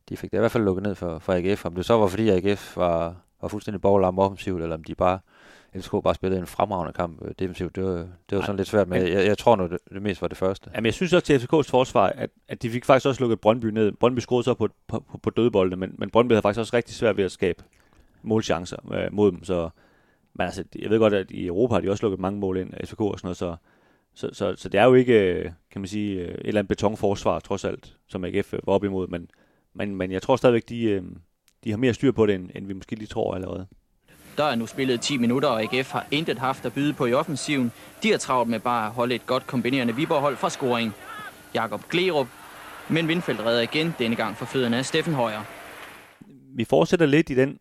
[0.08, 1.64] de fik det i hvert fald lukket ned for, for AGF.
[1.64, 5.18] Om det så var fordi AGF var, var fuldstændig borgerlarm offensivt, eller om de bare
[5.76, 7.90] FCK bare spillede en fremragende kamp øh, defensivt, det var,
[8.30, 9.02] det var sådan lidt svært med.
[9.04, 10.70] men- Jeg, jeg tror nu, det, det mest var det første.
[10.74, 13.66] Jamen, jeg synes også til FCK's forsvar, at, at de fik faktisk også lukket Brøndby
[13.66, 13.92] ned.
[13.92, 16.94] Brøndby skruede så på, på, på, på dødboldene, men, men Brøndby havde faktisk også rigtig
[16.94, 17.64] svært ved at skabe
[18.22, 19.44] målchancer øh, mod dem.
[19.44, 19.68] Så,
[20.34, 22.74] men altså, jeg ved godt, at i Europa har de også lukket mange mål ind
[22.74, 23.56] af FCK og sådan noget, så,
[24.14, 26.68] så, så, så det er jo ikke, øh, kan man sige, øh, et eller andet
[26.68, 29.30] betonforsvar, trods alt, som AGF var op imod, men,
[29.74, 31.02] men, men jeg tror stadigvæk, de,
[31.64, 33.66] de har mere styr på det, end, end vi måske lige tror allerede.
[34.38, 37.12] Der er nu spillet 10 minutter, og AGF har intet haft at byde på i
[37.12, 37.72] offensiven.
[38.02, 40.92] De har travlt med bare at holde et godt kombinerende Viborg-hold fra scoring.
[41.54, 42.26] Jakob Glerup,
[42.88, 45.40] men Vindfeldt redder igen, denne gang for fødderne af Steffen Højer.
[46.56, 47.58] vi fortsætter lidt i den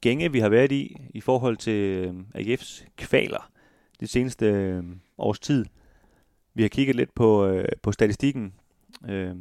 [0.00, 3.50] gænge, vi har været i, i forhold til øh, AGF's kvaler
[4.00, 4.82] det seneste øh,
[5.18, 5.64] års tid.
[6.54, 8.54] Vi har kigget lidt på, øh, på statistikken
[9.08, 9.34] øh,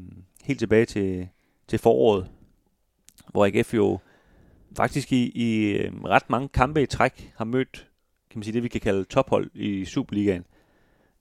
[0.44, 1.28] helt tilbage til,
[1.68, 2.30] til foråret,
[3.32, 4.00] hvor AGF jo
[4.78, 7.88] faktisk i, i øh, ret mange kampe i træk har mødt
[8.32, 10.46] kan man sige, det, vi kan kalde tophold i Superligaen.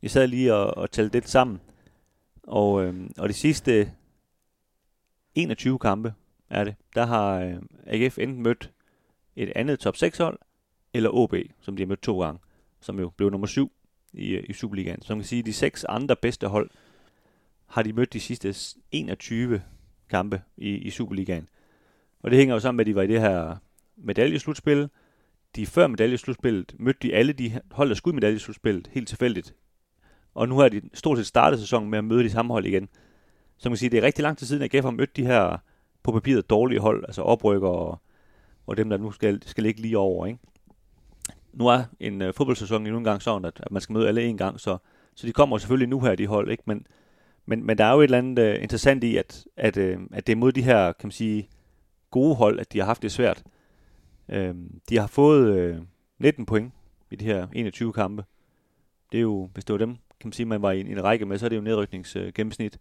[0.03, 1.61] Jeg sad lige og, og talte det sammen,
[2.43, 3.93] og, øh, og de sidste
[5.35, 6.15] 21 kampe,
[6.51, 6.75] er det.
[6.95, 8.71] Der har øh, AGF enten mødt
[9.37, 10.39] et andet top 6 hold,
[10.95, 12.41] eller OB, som de har mødt to gange,
[12.81, 13.73] som jo blev nummer 7
[14.13, 15.03] i, øh, i Superligaen.
[15.03, 16.71] Så man kan sige, at de seks andre bedste hold
[17.67, 18.55] har de mødt de sidste
[18.93, 19.63] 21
[20.09, 21.49] kampe i, i Superligaen.
[22.23, 23.57] Og det hænger jo sammen med, at de var i det her
[23.97, 24.89] medaljeslutspil.
[25.57, 29.55] De før medaljeslutspillet mødte de alle de hold, der skulle i medaljeslutspillet, helt tilfældigt.
[30.35, 32.89] Og nu har de stort set startet sæsonen med at møde de samme hold igen.
[33.59, 35.27] Så man kan sige, det er rigtig lang tid siden, at GF har mødt de
[35.27, 35.57] her
[36.03, 38.01] på papiret dårlige hold, altså oprykker og,
[38.67, 40.27] og dem, der nu skal, skal ligge lige over.
[40.27, 40.39] Ikke?
[41.53, 44.23] Nu er en øh, fodboldsæson endnu en gang sådan, at, at man skal møde alle
[44.23, 44.79] en gang, så,
[45.15, 46.63] så de kommer selvfølgelig nu her, de hold, ikke?
[46.67, 46.87] Men,
[47.47, 50.27] men, men der er jo et eller andet øh, interessant i, at, at, øh, at
[50.27, 51.49] det er mod de her, kan man sige,
[52.11, 53.43] gode hold, at de har haft det svært.
[54.29, 54.55] Øh,
[54.89, 55.77] de har fået øh,
[56.19, 56.73] 19 point
[57.11, 58.25] i de her 21 kampe.
[59.13, 61.05] Det er jo, hvis det var dem, kan man sige, man var i en, en
[61.05, 62.75] række med, så er det jo nedrykningsgennemsnit.
[62.75, 62.81] Øh,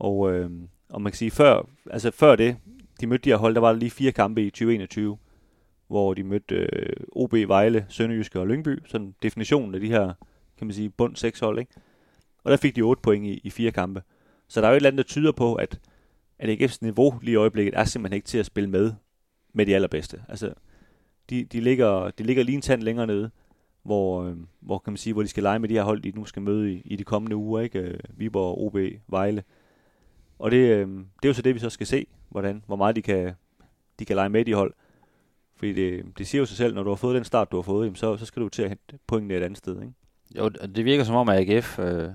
[0.00, 0.50] og, øh,
[0.90, 2.56] og man kan sige, før, altså før det,
[3.00, 5.18] de mødte de her hold, der var der lige fire kampe i 2021,
[5.88, 10.12] hvor de mødte øh, OB, Vejle, Sønderjyske og Lyngby, sådan definitionen af de her,
[10.58, 11.72] kan man sige, bund seks hold, ikke?
[12.44, 14.02] Og der fik de 8 point i, i fire kampe.
[14.48, 15.80] Så der er jo et eller andet, der tyder på, at,
[16.40, 18.92] at AGF's niveau lige i øjeblikket er simpelthen ikke til at spille med
[19.52, 20.22] med de allerbedste.
[20.28, 20.54] Altså,
[21.30, 23.30] de, de, ligger, de ligger lige en tand længere nede,
[23.82, 26.10] hvor, øh, hvor, kan man sige, hvor de skal lege med de her hold, de
[26.10, 27.78] nu skal møde i, i de kommende uger, ikke?
[27.78, 28.76] Øh, Viborg, OB,
[29.08, 29.44] Vejle.
[30.38, 32.96] Og det, øh, det er jo så det, vi så skal se, hvordan, hvor meget
[32.96, 33.32] de kan,
[33.98, 34.74] de kan lege med de hold.
[35.56, 37.62] Fordi det, det siger jo sig selv, når du har fået den start, du har
[37.62, 39.82] fået, jamen så, så skal du til at hente pointene et andet sted.
[39.82, 39.94] Ikke?
[40.36, 42.08] Jo, det virker som om, at AGF øh,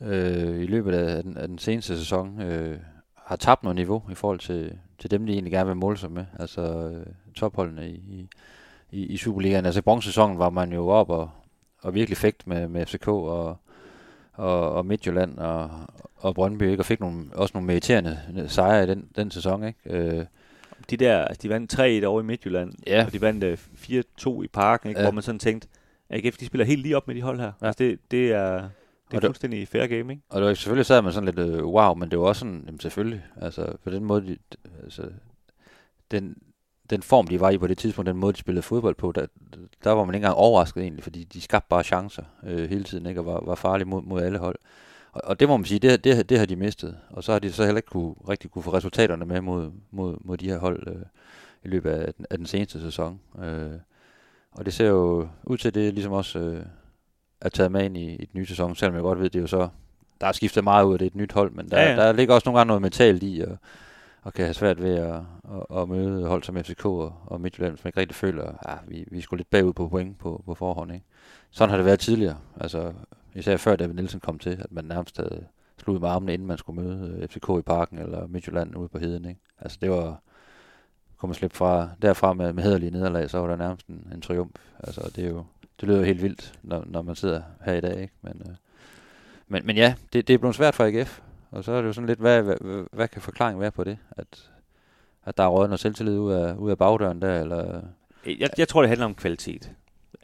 [0.00, 2.78] øh, i løbet af den, af den seneste sæson øh,
[3.14, 6.10] har tabt noget niveau i forhold til, til dem, de egentlig gerne vil måle sig
[6.10, 6.24] med.
[6.38, 8.28] Altså øh, topholdene i,
[8.90, 9.66] i, i Superligaen.
[9.66, 11.30] Altså i bronzesæsonen var man jo op og,
[11.82, 13.56] og virkelig fægt med, med FCK og,
[14.32, 15.70] og, og Midtjylland og,
[16.16, 16.80] og Brøndby, ikke?
[16.80, 18.18] og fik nogle, også nogle meriterende
[18.48, 19.64] sejre i den, den sæson.
[19.64, 19.78] Ikke?
[19.86, 20.24] Øh,
[20.90, 23.04] De der, altså de vandt 3-1 over i Midtjylland, Ja.
[23.06, 23.58] og de vandt øh,
[24.20, 25.00] 4-2 i parken, ikke?
[25.00, 25.04] Ja.
[25.06, 25.68] hvor man sådan tænkte,
[26.10, 27.52] AGF de spiller helt lige op med de hold her.
[27.62, 27.66] Ja.
[27.66, 28.68] Altså det, det er,
[29.10, 30.22] det er Og det- fuldstændig fair game, ikke?
[30.28, 32.62] Og det var selvfølgelig sad man sådan lidt, øh, wow, men det var også sådan,
[32.66, 34.36] jamen selvfølgelig, altså på den måde, de,
[34.82, 35.02] altså,
[36.10, 36.36] den,
[36.90, 39.26] den form, de var i på det tidspunkt, den måde, de spillede fodbold på, der,
[39.84, 43.06] der var man ikke engang overrasket egentlig, fordi de skabte bare chancer øh, hele tiden,
[43.06, 43.20] ikke?
[43.20, 44.56] og var, var farlige mod, mod alle hold.
[45.12, 46.96] Og, og det må man sige, det, det, det har de mistet.
[47.10, 50.16] Og så har de så heller ikke kunne, rigtig kunne få resultaterne med mod, mod,
[50.20, 51.02] mod de her hold øh,
[51.64, 53.20] i løbet af, af den seneste sæson.
[53.42, 53.70] Øh,
[54.52, 56.64] og det ser jo ud til, at det ligesom også øh,
[57.40, 59.42] er taget med ind i, i den nye sæson, selvom jeg godt ved, det er
[59.42, 59.68] jo så,
[60.20, 61.96] der er skiftet meget ud, af det er et nyt hold, men der, ja, ja.
[61.96, 63.56] der ligger også nogle gange noget mentalt i, og,
[64.22, 67.72] og kan have svært ved at, at, at møde hold som FCK og, og Midtjylland,
[67.72, 70.42] hvis man ikke rigtig føler, at ah, vi, vi skulle lidt bagud på point på,
[70.46, 70.92] på forhånd.
[70.92, 71.04] Ikke?
[71.50, 72.36] Sådan har det været tidligere.
[72.60, 72.92] Altså,
[73.34, 75.44] især før David Nielsen kom til, at man nærmest havde
[75.78, 78.98] slået med armene, inden man skulle møde øh, FCK i parken eller Midtjylland ude på
[78.98, 79.24] heden.
[79.24, 79.40] Ikke?
[79.58, 80.20] Altså, det var,
[81.16, 84.20] kunne man slippe fra, derfra med, med hederlige nederlag, så var der nærmest en, en
[84.20, 84.50] triumf.
[84.78, 85.44] Altså, det er jo,
[85.80, 88.14] det lyder jo helt vildt, når, når man sidder her i dag, ikke?
[88.22, 88.54] Men, øh,
[89.48, 91.20] men, men ja, det, det er blevet svært for AGF,
[91.50, 93.84] og så er det jo sådan lidt, hvad, hvad, hvad, hvad kan forklaringen være på
[93.84, 93.98] det?
[94.10, 94.50] At,
[95.24, 97.82] at der er røget noget selvtillid ud af, ud af bagdøren der, eller...
[98.26, 99.72] Jeg, jeg tror, det handler om kvalitet.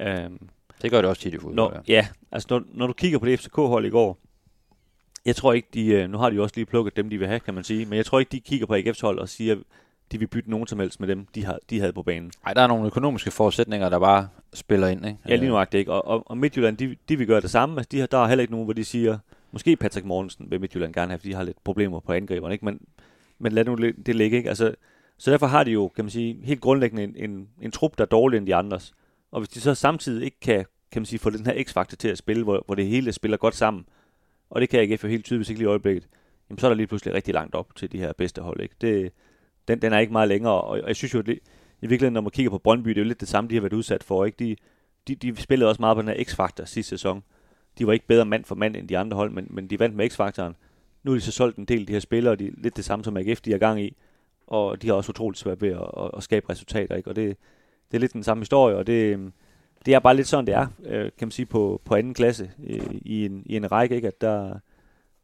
[0.01, 0.49] Um,
[0.83, 1.81] det gør det også tit i fodbold, når, ja.
[1.95, 2.07] ja.
[2.33, 4.19] altså når, når du kigger på det FCK-hold i går,
[5.25, 7.29] jeg tror ikke, de, øh, nu har de jo også lige plukket dem, de vil
[7.29, 9.57] have, kan man sige, men jeg tror ikke, de kigger på AGF's hold og siger,
[10.13, 12.33] de vil bytte nogen som helst med dem, de, har, de havde på banen.
[12.45, 15.19] Nej, der er nogle økonomiske forudsætninger, der bare spiller ind, ikke?
[15.29, 15.93] Ja, lige nu ikke.
[15.93, 17.77] Og, og, og Midtjylland, de, de vil gøre det samme.
[17.77, 19.19] Altså, de har, der er heller ikke nogen, hvor de siger,
[19.53, 22.65] måske Patrick Mortensen vil Midtjylland gerne have, fordi de har lidt problemer på angriberne, ikke?
[22.65, 22.81] Men,
[23.39, 23.75] men lad nu
[24.07, 24.49] det ligge, ikke?
[24.49, 24.75] Altså,
[25.19, 28.05] så derfor har de jo, kan man sige, helt grundlæggende en, en, en trup, der
[28.05, 28.93] er dårligere end de andres.
[29.31, 32.09] Og hvis de så samtidig ikke kan, kan man sige, få den her x-faktor til
[32.09, 33.87] at spille, hvor, hvor det hele spiller godt sammen,
[34.51, 36.09] og det kan jeg ikke jo helt tydeligt, ikke lige i øjeblikket,
[36.51, 38.61] jamen så er der lige pludselig rigtig langt op til de her bedste hold.
[38.61, 38.75] Ikke?
[38.81, 39.13] Det,
[39.69, 41.27] den, den er ikke meget længere, og, og jeg synes jo, at
[41.83, 43.61] i virkeligheden, når man kigger på Brøndby, det er jo lidt det samme, de har
[43.61, 44.25] været udsat for.
[44.25, 44.37] Ikke?
[44.39, 44.57] De,
[45.09, 47.23] de, de spillede også meget på den her X-faktor sidste sæson.
[47.79, 49.97] De var ikke bedre mand for mand end de andre hold, men, men de vandt
[49.97, 50.57] med X-faktoren.
[51.03, 52.77] Nu er de så solgt en del af de her spillere, og de er lidt
[52.77, 53.97] det samme som AGF, de er gang i.
[54.47, 56.97] Og de har også utroligt svært ved at, at, at skabe resultater.
[56.97, 57.11] Ikke?
[57.11, 57.37] Og det,
[57.91, 59.33] det er lidt den samme historie, og det,
[59.87, 62.51] det er bare lidt sådan, det er, øh, kan man sige, på, på anden klasse
[62.67, 64.09] øh, i, en, i en række, ikke?
[64.09, 64.59] at der,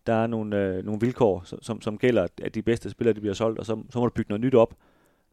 [0.07, 3.35] der er nogle, øh, nogle vilkår, som, som gælder, at de bedste spillere de bliver
[3.35, 4.75] solgt, og så, så må du bygge noget nyt op.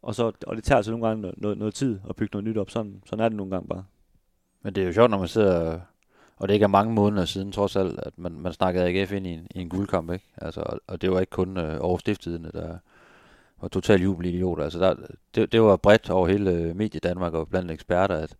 [0.01, 2.57] Og, så, og det tager altså nogle gange noget, noget tid at bygge noget nyt
[2.57, 2.69] op.
[2.69, 3.83] Sådan, sådan er det nogle gange bare.
[4.61, 5.79] Men det er jo sjovt, når man sidder,
[6.37, 9.27] og det ikke er mange måneder siden, trods alt, at man, man snakkede AGF ind
[9.27, 10.25] i en, i en guldkamp, ikke?
[10.37, 11.97] Altså, og, og det var ikke kun øh, over
[12.53, 12.77] der
[13.61, 14.63] var totalt jubelidioter.
[14.63, 14.95] Altså, der,
[15.35, 18.35] det, det var bredt over hele øh, medie Danmark og blandt eksperter, at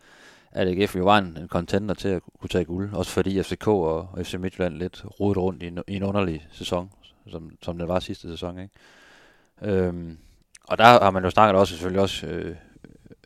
[0.51, 2.93] at AGF jo var en, en contender til at kunne tage guld.
[2.93, 6.91] Også fordi FCK og, FC Midtjylland lidt rodet rundt i en, i en underlig sæson,
[7.27, 8.59] som, som det var sidste sæson.
[8.59, 8.73] Ikke?
[9.61, 10.17] Øhm,
[10.67, 12.55] og der har man jo snakket også selvfølgelig også øh,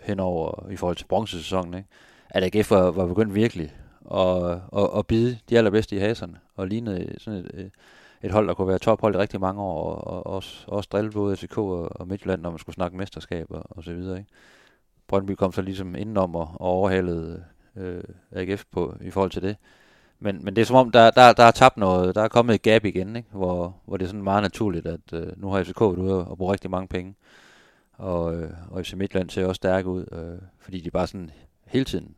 [0.04, 1.90] henover i forhold til bronzesæsonen, ikke?
[2.30, 3.74] at AGF var, var begyndt virkelig
[4.12, 7.70] at, at, at bide de allerbedste i haserne, og lignede sådan et, øh,
[8.24, 11.12] et hold, der kunne være tophold i rigtig mange år, og, og også, også drille
[11.12, 14.18] både FCK og, og Midtjylland, når man skulle snakke mesterskab og, og så videre.
[14.18, 14.30] Ikke?
[15.08, 17.44] Brøndby kom så ligesom indenom og, og overhalede
[17.76, 19.56] øh, AGF på, i forhold til det.
[20.24, 22.56] Men, men det er som om, der, der, der er tabt noget, der er kommet
[22.56, 23.30] et gap igen, ikke?
[23.32, 26.38] Hvor, hvor det er sådan meget naturligt, at øh, nu har FCK været ude og
[26.38, 27.16] bruge rigtig mange penge.
[27.94, 31.32] Og, øh, og FC Midtland ser også stærke ud, øh, fordi de bare sådan
[31.66, 32.16] hele tiden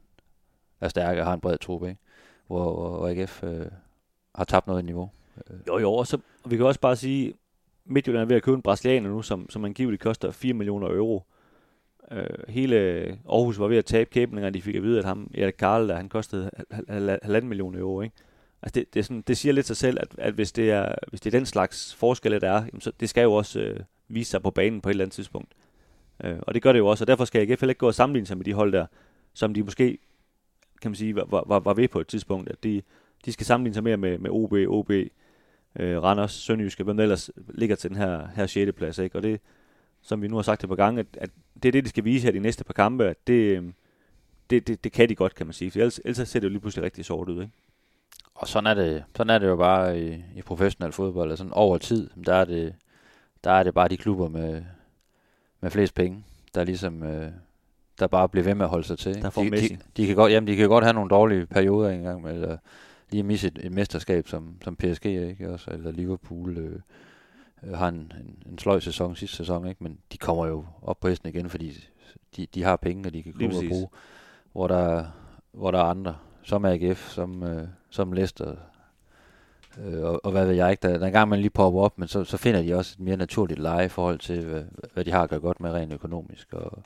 [0.81, 1.99] er stærke og har en bred trup, ikke?
[2.47, 3.65] Hvor, hvor, hvor AGF øh,
[4.35, 5.09] har tabt noget i niveau.
[5.49, 5.57] Øh.
[5.67, 7.33] Jo, jo, og så og vi kan også bare sige,
[7.85, 11.23] Midtjylland er ved at købe en brasilianer nu, som, som angiveligt koster 4 millioner euro.
[12.11, 12.75] Øh, hele
[13.29, 15.95] Aarhus var ved at tabe kæbninger, de fik at vide, at ham, Erik Karl, der,
[15.95, 16.49] han kostede
[16.89, 18.01] halvanden million euro.
[18.01, 18.15] Ikke?
[18.61, 20.95] Altså det, det, er sådan, det siger lidt sig selv, at, at hvis, det er,
[21.09, 23.79] hvis det er den slags forskelle, der er, jamen så det skal jo også øh,
[24.07, 25.53] vise sig på banen på et eller andet tidspunkt.
[26.23, 28.27] Øh, og det gør det jo også, og derfor skal AGF ikke gå og sammenligne
[28.27, 28.85] sig med de hold der,
[29.33, 29.97] som de måske,
[30.81, 32.81] kan man sige, var, var, var ved på et tidspunkt, at de,
[33.25, 34.91] de skal sammenligne sig mere med, med OB, OB,
[35.79, 38.71] øh, Randers, Sønderjyske, hvem der ellers ligger til den her, her 6.
[38.77, 38.97] plads.
[38.97, 39.15] Ikke?
[39.17, 39.41] Og det,
[40.03, 41.29] som vi nu har sagt det på gang, at, at
[41.63, 43.73] det er det, de skal vise her de næste par kampe, at det, øhm,
[44.49, 45.71] det, det, det kan de godt, kan man sige.
[45.71, 47.53] For ellers, ellers ser det jo lige pludselig rigtig sort ud, ikke?
[48.35, 51.29] Og sådan er det, sådan er det jo bare i, i professionel fodbold.
[51.29, 52.75] Altså over tid, der er, det,
[53.43, 54.63] der er det bare de klubber med,
[55.61, 56.23] med flest penge,
[56.55, 57.03] der ligesom...
[57.03, 57.31] Øh,
[57.99, 59.21] der bare bliver ved med at holde sig til.
[59.21, 61.89] Der får de, de, de, kan godt, jamen, de kan godt have nogle dårlige perioder
[61.89, 62.57] engang, eller
[63.09, 65.49] lige misse et, et mesterskab som, som PSG, ikke?
[65.49, 66.57] Også, eller Liverpool.
[66.57, 66.79] Øh,
[67.64, 69.84] øh, har en, en, en sløj sæson sidste sæson, ikke?
[69.84, 71.78] men de kommer jo op på hesten igen, fordi
[72.36, 73.88] de, de har penge, og de kan komme og bruge,
[74.51, 75.05] hvor der,
[75.51, 78.55] hvor der er andre, som AGF, som, øh, som Leicester,
[79.78, 81.99] øh, og, og hvad ved jeg ikke, der, der en gang man lige popper op,
[81.99, 85.05] men så, så finder de også et mere naturligt leje i forhold til, hvad, hvad
[85.05, 86.84] de har at gøre godt med rent økonomisk, og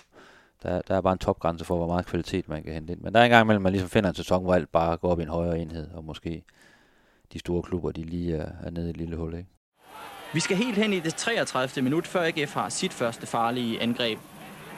[0.63, 3.01] der, der er bare en topgrænse for, hvor meget kvalitet man kan hente ind.
[3.01, 5.09] Men der er en gang imellem, man ligesom finder en sæson, hvor alt bare går
[5.09, 6.43] op i en højere enhed, og måske
[7.33, 9.49] de store klubber, de lige er, er nede i et lille hul, ikke?
[10.33, 11.83] Vi skal helt hen i det 33.
[11.83, 14.19] minut, før AGF har sit første farlige angreb.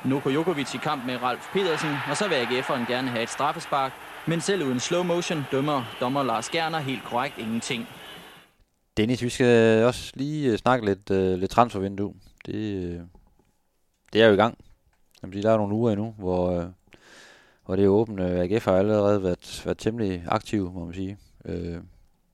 [0.06, 3.91] Noko Jokovic i kamp med Ralf Pedersen, og så vil AGF'eren gerne have et straffespark,
[4.28, 7.88] men selv uden slow motion dømmer dommer Lars Gerner helt korrekt ingenting.
[8.97, 12.14] Dennis, vi skal også lige øh, snakke lidt, uh, lidt transfervindue.
[12.45, 13.02] Det, uh,
[14.14, 14.58] det er jo i gang.
[15.32, 16.66] Sige, der er nogle uger endnu, hvor, uh,
[17.66, 18.20] hvor det er åbent.
[18.20, 21.18] AGF har allerede været, været temmelig aktiv, må man sige.
[21.45, 21.78] Uh,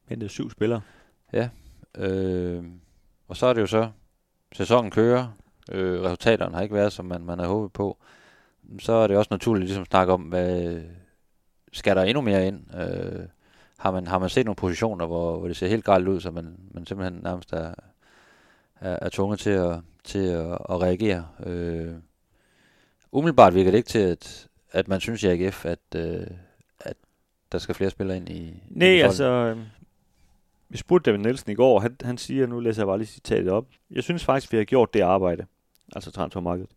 [0.10, 0.82] Hentet syv spillere.
[1.34, 1.50] Ja.
[2.00, 2.66] Uh,
[3.28, 3.90] og så er det jo så,
[4.54, 5.28] sæsonen kører.
[5.72, 7.98] Uh, resultaterne har ikke været, som man, man har håbet på.
[8.80, 10.82] Så er det også naturligt ligesom at snakke om, hvad
[11.74, 12.64] skal der endnu mere ind?
[12.74, 13.26] Uh,
[13.78, 16.32] har man, har man set nogle positioner, hvor, hvor det ser helt galt ud, så
[16.32, 17.74] man, man simpelthen nærmest er,
[18.82, 21.28] er, er tvunget til at, til at, at reagere.
[21.46, 21.94] Øh,
[23.12, 26.28] umiddelbart virker det ikke til, at, at man synes i AGF, at, øh,
[26.80, 26.98] at
[27.52, 29.58] der skal flere spillere ind i Nej, i altså, øh,
[30.70, 33.50] vi spurgte David Nielsen i går, han, han siger, nu læser jeg bare lige citatet
[33.50, 35.46] op, jeg synes faktisk, vi har gjort det arbejde,
[35.96, 36.70] altså transfermarkedet.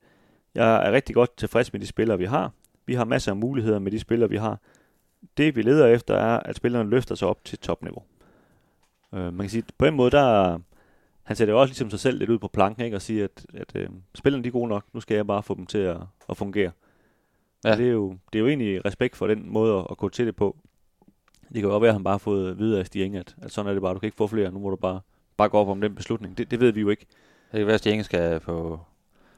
[0.55, 2.53] Jeg er rigtig godt tilfreds med de spillere, vi har.
[2.87, 4.59] Vi har masser af muligheder med de spillere, vi har
[5.37, 8.03] det vi leder efter er, at spillerne løfter sig op til topniveau.
[9.15, 10.59] Øh, man kan sige, på en måde, der
[11.23, 12.97] han sætter jo også ligesom sig selv lidt ud på planken, ikke?
[12.97, 15.55] og siger, at, at øh, spillerne de er gode nok, nu skal jeg bare få
[15.55, 15.97] dem til at,
[16.29, 16.71] at fungere.
[17.65, 17.77] Ja.
[17.77, 20.27] Det, er jo, det er jo egentlig respekt for den måde at, at gå til
[20.27, 20.57] det på.
[21.53, 23.37] Det kan godt være, at han bare har fået at vide af Stig Inge, at,
[23.43, 25.01] at sådan er det bare, du kan ikke få flere, nu må du bare,
[25.37, 26.39] bare gå op om den beslutning.
[26.39, 27.07] Det, det ved vi jo ikke.
[27.53, 28.81] Det kan være, at Stig Inge skal på,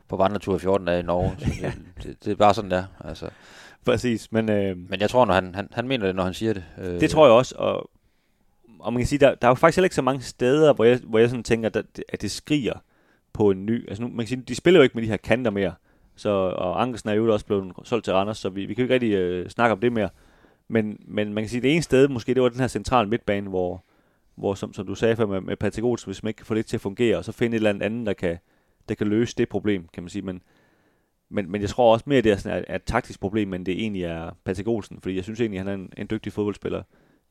[0.09, 1.37] på vandretur i 14 dage i Norge.
[1.63, 1.67] ja.
[1.67, 2.85] det, det, det, er bare sådan der.
[3.05, 3.29] Altså.
[3.85, 4.51] Præcis, men...
[4.51, 6.65] Øh, men jeg tror, når han, han, han mener det, når han siger det.
[6.79, 7.91] Øh, det tror jeg også, og,
[8.79, 10.85] og man kan sige, der, der er jo faktisk heller ikke så mange steder, hvor
[10.85, 12.75] jeg, hvor jeg sådan tænker, at, at det skriger
[13.33, 13.89] på en ny...
[13.89, 15.75] Altså nu, man kan sige, de spiller jo ikke med de her kanter mere,
[16.17, 18.85] så, og Ankersen er jo også blevet solgt til Randers, så vi, vi kan jo
[18.85, 20.09] ikke rigtig øh, snakke om det mere.
[20.71, 23.49] Men, men man kan sige, det ene sted, måske det var den her centrale midtbane,
[23.49, 23.85] hvor,
[24.35, 26.55] hvor som, som du sagde før med, med Patrick Olsen, hvis man ikke kan få
[26.55, 28.39] det til at fungere, og så finde et eller andet andet, der kan,
[28.89, 30.23] der kan løse det problem, kan man sige.
[30.23, 30.43] Men,
[31.29, 33.66] men, men jeg tror også mere, at det er, sådan, er et taktisk problem, end
[33.66, 36.33] det egentlig er Patrick Olsen, fordi jeg synes egentlig, at han er en, en dygtig
[36.33, 36.83] fodboldspiller.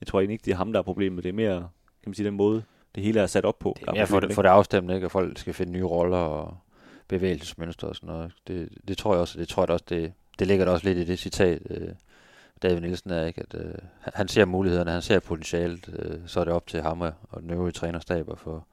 [0.02, 1.24] Jeg tror egentlig ikke, det er ham, der er problemet.
[1.24, 1.60] Det er mere,
[2.04, 2.64] kan man sige, den måde,
[2.96, 3.76] det hele er sat op på.
[3.80, 5.06] Det er mere for det, for det afstemt, ikke?
[5.06, 6.58] at folk skal finde nye roller og
[7.08, 8.32] bevægelsesmønstre og sådan noget.
[8.48, 10.98] Det, det tror jeg også, det tror jeg også, det, det ligger der også lidt
[10.98, 11.90] i det citat, øh,
[12.64, 13.42] David Nielsen er, ikke?
[13.42, 17.02] at øh, han ser mulighederne, han ser potentialet, øh, så er det op til ham
[17.02, 18.64] og den øvrige trænerstab at få,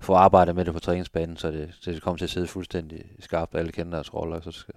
[0.00, 3.54] få arbejdet med det på træningsbanen, så det, det kommer til at sidde fuldstændig skarpt,
[3.54, 4.74] alle kender deres roller, så skal,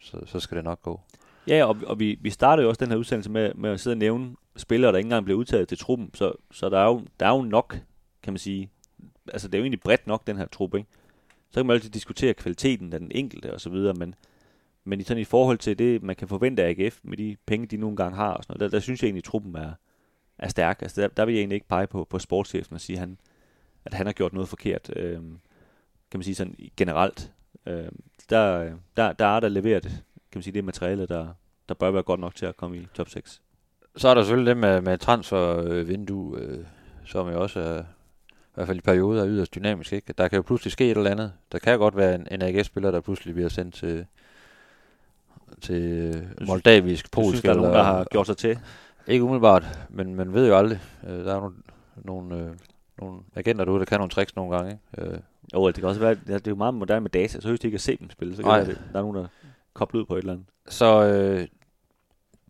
[0.00, 1.00] så, så skal det nok gå.
[1.46, 3.94] Ja, og, og vi, vi startede jo også den her udsendelse med, med at sidde
[3.94, 7.02] og nævne spillere, der ikke engang blev udtaget til truppen, så, så der, er jo,
[7.20, 7.78] der er jo nok,
[8.22, 8.70] kan man sige.
[9.32, 10.90] Altså, det er jo egentlig bredt nok, den her truppe, ikke?
[11.50, 14.14] Så kan man altid diskutere kvaliteten af den enkelte og så videre, men,
[14.84, 17.66] men i, sådan i forhold til det, man kan forvente af AGF med de penge,
[17.66, 19.72] de nogle gange har og sådan noget, der, der synes jeg egentlig, at truppen er,
[20.38, 20.82] er stærk.
[20.82, 23.18] Altså, der, der vil jeg egentlig ikke pege på, på sportschefen og sige, at han,
[23.84, 25.20] at han har gjort noget forkert, øh,
[26.10, 27.32] kan man sige sådan generelt.
[27.66, 27.88] Øh,
[28.30, 31.28] der, der, der er der leveret, kan man sige, det materiale, der,
[31.68, 33.42] der bør være godt nok til at komme i top 6.
[33.96, 36.64] Så er der selvfølgelig det med, med transfervindue, øh,
[37.04, 37.80] som jo også er,
[38.30, 39.92] i hvert fald i perioder er yderst dynamisk.
[39.92, 40.12] Ikke?
[40.12, 41.32] Der kan jo pludselig ske et eller andet.
[41.52, 44.06] Der kan godt være en, en AGF-spiller, der pludselig bliver sendt til,
[45.62, 47.28] til moldavisk, polsk.
[47.28, 48.58] Synes, der er nogen, der har gjort sig til?
[49.06, 50.80] Ikke umiddelbart, men man ved jo aldrig.
[51.08, 51.54] Øh, der er nogle,
[52.04, 52.50] nogle øh,
[52.98, 54.78] nogle agenter derude, der kan nogle tricks nogle gange.
[54.98, 55.12] Ikke?
[55.12, 55.18] Øh.
[55.54, 57.66] Jo, det kan også være, det er jo meget moderne med data, så hvis de
[57.66, 59.26] ikke kan se dem spille, så kan det, der er nogen, der
[59.74, 60.46] kobler ud på et eller andet.
[60.68, 61.46] Så øh,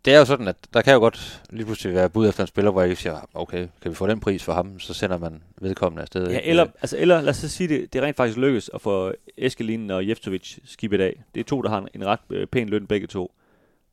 [0.05, 2.47] det er jo sådan, at der kan jo godt lige pludselig være bud efter en
[2.47, 5.43] spiller, hvor jeg siger, okay, kan vi få den pris for ham, så sender man
[5.61, 6.31] vedkommende afsted.
[6.31, 9.13] Ja, eller, altså, eller lad os så sige, det, det rent faktisk lykkes at få
[9.37, 11.23] Eskelinen og Jeftovic skibet af.
[11.35, 13.33] Det er to, der har en, en ret øh, pæn løn begge to.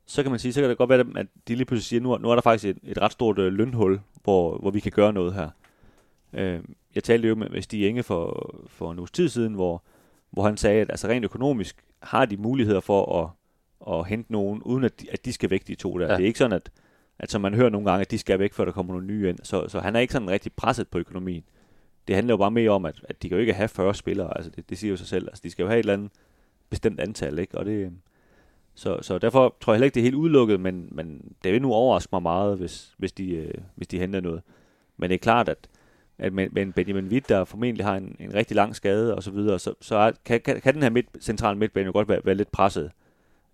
[0.06, 2.18] Så kan man sige, så kan det godt være, at de lige pludselig siger, nu,
[2.18, 5.14] nu er der faktisk et, et ret stort øh, lønhul, hvor, hvor vi kan gøre
[5.14, 5.50] noget her.
[6.34, 6.60] Øh,
[6.96, 9.84] jeg talte jo med, med Stig Inge for, for en uges tid siden, hvor,
[10.32, 13.30] hvor han sagde, at altså rent økonomisk har de muligheder for at,
[13.88, 16.06] at hente nogen, uden at de, at de skal væk, de to der.
[16.06, 16.18] Ja.
[16.18, 16.72] Det er ikke sådan, at,
[17.20, 19.30] at som man hører nogle gange, at de skal væk, før der kommer nogle nye
[19.30, 19.40] ind.
[19.44, 21.44] Så, så han er ikke sådan rigtig presset på økonomien.
[22.08, 24.38] Det handler jo bare mere om, at, at de kan jo ikke have 40 spillere.
[24.38, 25.28] Altså det, det siger jo sig selv.
[25.28, 26.12] Altså de skal jo have et eller andet
[26.70, 27.58] bestemt antal, ikke?
[27.58, 27.92] Og det,
[28.76, 31.62] så, så derfor tror jeg heller ikke, det er helt udelukket, men, men det vil
[31.62, 34.42] nu overraske mig meget, hvis, hvis, de, øh, hvis de henter noget.
[34.98, 35.70] Men det er klart, at,
[36.18, 39.24] at med, med en Benjamin Witt, der formentlig har en, en rigtig lang skade og
[39.24, 42.10] så videre, så, så er, kan, kan, kan den her midt, centrale midtbane jo godt
[42.10, 42.92] være, være lidt presset.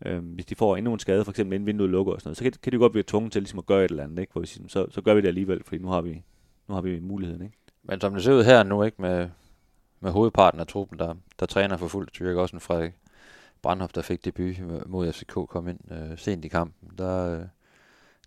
[0.05, 2.37] Øhm, hvis de får endnu en skade, for eksempel inden vinduet lukker og sådan noget,
[2.37, 4.31] så kan, kan de godt blive tvunget til ligesom at gøre et eller andet, ikke?
[4.31, 6.23] Hvor vi siger, så, så gør vi det alligevel, fordi nu har vi,
[6.67, 7.41] nu har vi muligheden.
[7.41, 7.57] Ikke?
[7.83, 9.29] Men som det ser ud her nu, ikke med,
[9.99, 12.93] med hovedparten af truppen, der, der træner for fuldt, Tyrk også en Frederik
[13.61, 16.97] Brandhoff, der fik debut mod FCK, kom ind øh, sent i kampen.
[16.97, 17.45] Der, øh,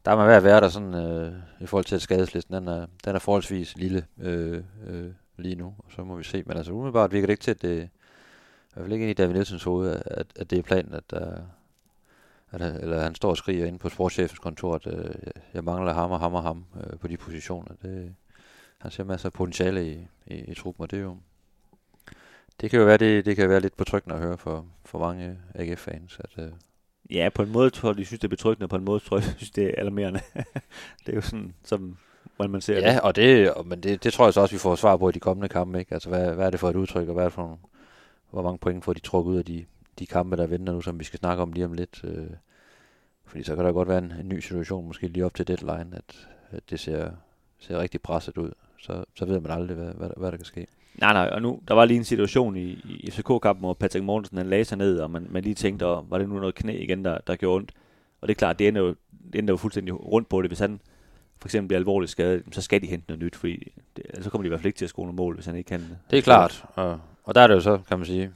[0.05, 2.69] der er man ved at være der sådan, øh, i forhold til at skadeslisten, den
[2.69, 6.43] er, den er forholdsvis lille øh, øh, lige nu, og så må vi se.
[6.47, 7.89] Men altså umiddelbart virker det ikke til, at det,
[8.79, 11.41] hvert fald ikke ind i David Nielsens hoved, at, at det er planen, at der,
[12.51, 15.15] at, eller han står og skriger inde på sportschefens kontor, at øh,
[15.55, 17.73] jeg mangler ham og ham og ham øh, på de positioner.
[17.83, 18.15] Det,
[18.79, 21.17] han ser masser af potentiale i, i, i truppen, og det er jo,
[22.61, 25.39] det kan jo være, det, det kan være lidt betryggende at høre for, for mange
[25.55, 26.51] AGF-fans, at, øh,
[27.11, 29.01] Ja, på en måde tror jeg, de synes, det er betryggende, og på en måde
[29.01, 30.21] tror jeg, de synes, det er alarmerende.
[31.07, 31.97] det er jo sådan, som
[32.37, 33.01] hvordan man ser Ja, det.
[33.01, 35.21] og det, men det, det tror jeg så også, vi får svar på i de
[35.21, 35.79] kommende kampe.
[35.79, 35.95] Ikke?
[35.95, 37.57] Altså, hvad, hvad er det for et udtryk, og hvad er det for nogle,
[38.31, 39.65] hvor mange point får de trukket ud af de,
[39.99, 42.01] de kampe, der venter nu, som vi skal snakke om lige om lidt.
[42.05, 42.27] Øh,
[43.25, 45.89] fordi så kan der godt være en, en ny situation, måske lige op til deadline,
[45.93, 47.11] at, at det ser,
[47.59, 48.51] ser rigtig presset ud.
[48.79, 50.67] Så, så ved man aldrig, hvad, hvad, hvad der kan ske.
[51.01, 54.39] Nej, nej, og nu, der var lige en situation i, i FCK-kampen, hvor Patrick Mortensen
[54.39, 56.83] han lagde sig ned, og man, man lige tænkte, oh, var det nu noget knæ
[56.83, 57.73] igen, der, der gjorde ondt?
[58.21, 58.95] Og det er klart, det ender jo,
[59.33, 60.51] det ender jo fuldstændig rundt på det.
[60.51, 60.81] Hvis han
[61.41, 64.31] for eksempel bliver alvorligt skadet, så skal de hente noget nyt, fordi det, ellers så
[64.31, 65.85] kommer de i hvert fald ikke til at score nogle mål, hvis han ikke kan.
[66.11, 68.33] Det er klart, og, og der er det jo så, kan man sige,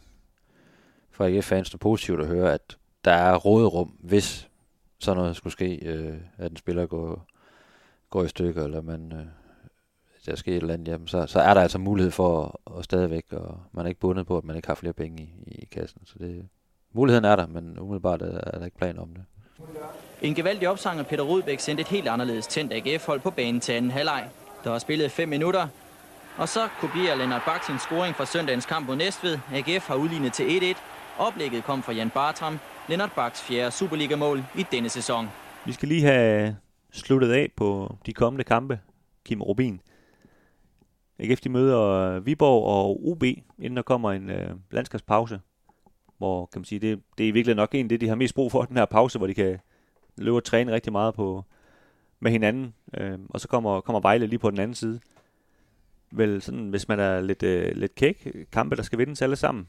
[1.13, 4.49] for AGF-fans positivt at høre, at der er råderum, hvis
[4.99, 7.27] sådan noget skulle ske, øh, at en spiller går,
[8.11, 9.27] går i stykker, eller man, øh,
[10.27, 12.85] der sker et eller andet, jamen, så, så er der altså mulighed for at, at
[12.85, 15.65] stadigvæk, og man er ikke bundet på, at man ikke har flere penge i, i
[15.65, 16.01] kassen.
[16.05, 16.49] Så det,
[16.93, 19.25] muligheden er der, men umiddelbart er, er der ikke plan om det.
[20.23, 23.73] En gevaldig opsang af Peter Rudbæk sendte et helt anderledes tændt AGF-hold på banen til
[23.73, 24.29] anden halvleg.
[24.65, 25.69] Der var spillet 5 minutter,
[26.39, 29.39] og så kopierer Lennart Bak sin scoring fra søndagens kamp mod Næstved.
[29.53, 30.79] AGF har udlignet til 1-1.
[31.19, 32.59] Oplægget kom fra Jan Bartram,
[32.89, 35.27] Lennart Baks fjerde Superliga-mål i denne sæson.
[35.67, 36.57] Vi skal lige have
[36.91, 38.81] sluttet af på de kommende kampe,
[39.25, 39.81] Kim Rubin.
[41.19, 43.23] AGF de møder øh, Viborg og UB,
[43.59, 45.41] inden der kommer en øh, landskabspause.
[46.19, 48.53] Hvor kan man sige, det, det er virkelig nok en det, de har mest brug
[48.53, 49.59] for, den her pause, hvor de kan
[50.19, 51.45] løbe og træne rigtig meget på,
[52.21, 52.75] med hinanden.
[52.95, 55.01] Øh, og så kommer, kommer Vejle lige på den anden side.
[56.11, 59.67] Vel sådan, hvis man er lidt, øh, lidt kæk, kampe, der skal vindes alle sammen.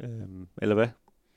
[0.00, 0.88] Øh, eller hvad?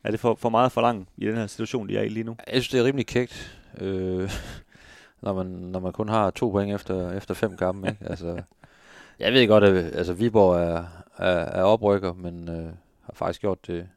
[0.03, 2.23] Er det for, for meget for langt i den her situation, de er i lige
[2.23, 2.35] nu?
[2.47, 4.31] Jeg synes, det er rimelig kægt, øh,
[5.21, 7.89] når, man, når man kun har to point efter, efter fem kampe.
[7.89, 8.05] Ikke?
[8.09, 8.41] Altså,
[9.19, 10.85] jeg ved godt, at altså, Viborg er,
[11.17, 13.89] er, er oprykker, men øh, har faktisk gjort det,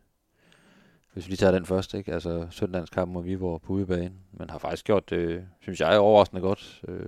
[1.13, 2.13] hvis vi lige tager den først, ikke?
[2.13, 6.43] altså søndagens kamp mod Viborg på udebane, men har faktisk gjort det, synes jeg, overraskende
[6.43, 6.83] godt.
[6.89, 6.99] Øh,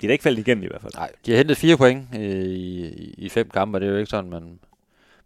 [0.00, 0.92] De er da ikke faldet igennem i hvert fald.
[0.96, 3.90] Nej, de har hentet fire point øh, i, i, i fem kampe, og det er
[3.90, 4.58] jo ikke sådan, man,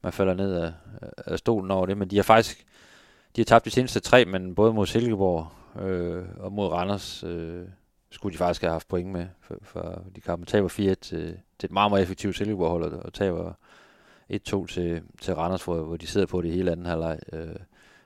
[0.05, 0.73] man falder ned af,
[1.17, 2.67] af stolen over det, men de har faktisk
[3.37, 5.49] de har tabt de seneste tre, men både mod Silkeborg
[5.83, 7.65] øh, og mod Randers øh,
[8.11, 11.67] skulle de faktisk have haft point med, for, for de kampe taber 4 til, til
[11.67, 13.53] et meget, meget effektivt Silkeborg-hold, og, og taber
[14.33, 17.57] 1-2 til, til Randers, hvor, hvor de sidder på det hele anden halvleg, øh,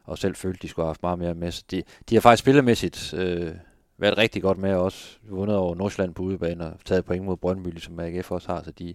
[0.04, 1.50] og selv følte, de skulle have haft meget mere med.
[1.50, 3.54] Så de, de har faktisk spillemæssigt øh,
[3.98, 7.36] været rigtig godt med, og også vundet over Nordsjælland på udebane, og taget point mod
[7.36, 8.94] Brøndby, ligesom som AGF også har, så de,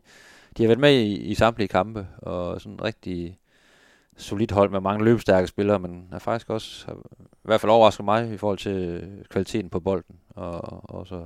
[0.58, 3.39] de har været med i, i samtlige kampe, og sådan rigtig
[4.18, 8.06] solidt hold med mange løbstærke spillere, men er faktisk også, har, i hvert fald overrasket
[8.06, 11.24] mig i forhold til kvaliteten på bolden, og, og så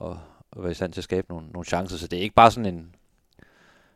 [0.00, 0.18] og,
[0.50, 1.96] og være i stand til at skabe nogle, nogle chancer.
[1.96, 2.94] Så det er ikke bare sådan en,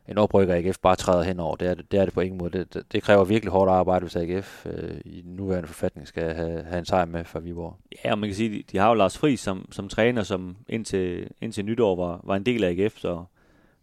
[0.07, 1.55] en oprykker, AGF bare træder henover.
[1.55, 2.57] Det er det, det, er det på ingen måde.
[2.57, 6.33] Det, det, det kræver virkelig hårdt arbejde, hvis AGF øh, i den nuværende forfatning skal
[6.33, 7.77] have, have en sejr med for Viborg.
[8.05, 10.57] Ja, og man kan sige, de, de har jo Lars Friis som, som træner, som
[10.69, 13.23] indtil, indtil nytår var, var en del af AGF, så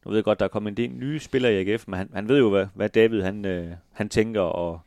[0.05, 2.11] nu ved jeg godt, der er kommet en del nye spillere i AGF, men han,
[2.15, 4.81] han ved jo, hvad, hvad David han, øh, han tænker, og,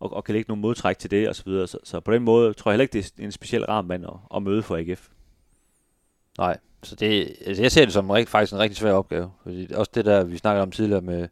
[0.00, 1.66] og, og kan lægge nogle modtræk til det, og så videre.
[1.66, 4.04] Så, så på den måde tror jeg heller ikke, det er en speciel ram mand
[4.06, 5.08] at, at møde for AGF.
[6.38, 9.30] Nej, så det, altså jeg ser det som en, rigt- faktisk en rigtig svær opgave.
[9.42, 11.28] Fordi også det der, vi snakkede om tidligere med,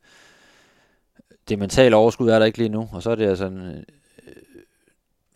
[1.48, 3.82] det mentale overskud er der ikke lige nu, og så er det altså en, øh,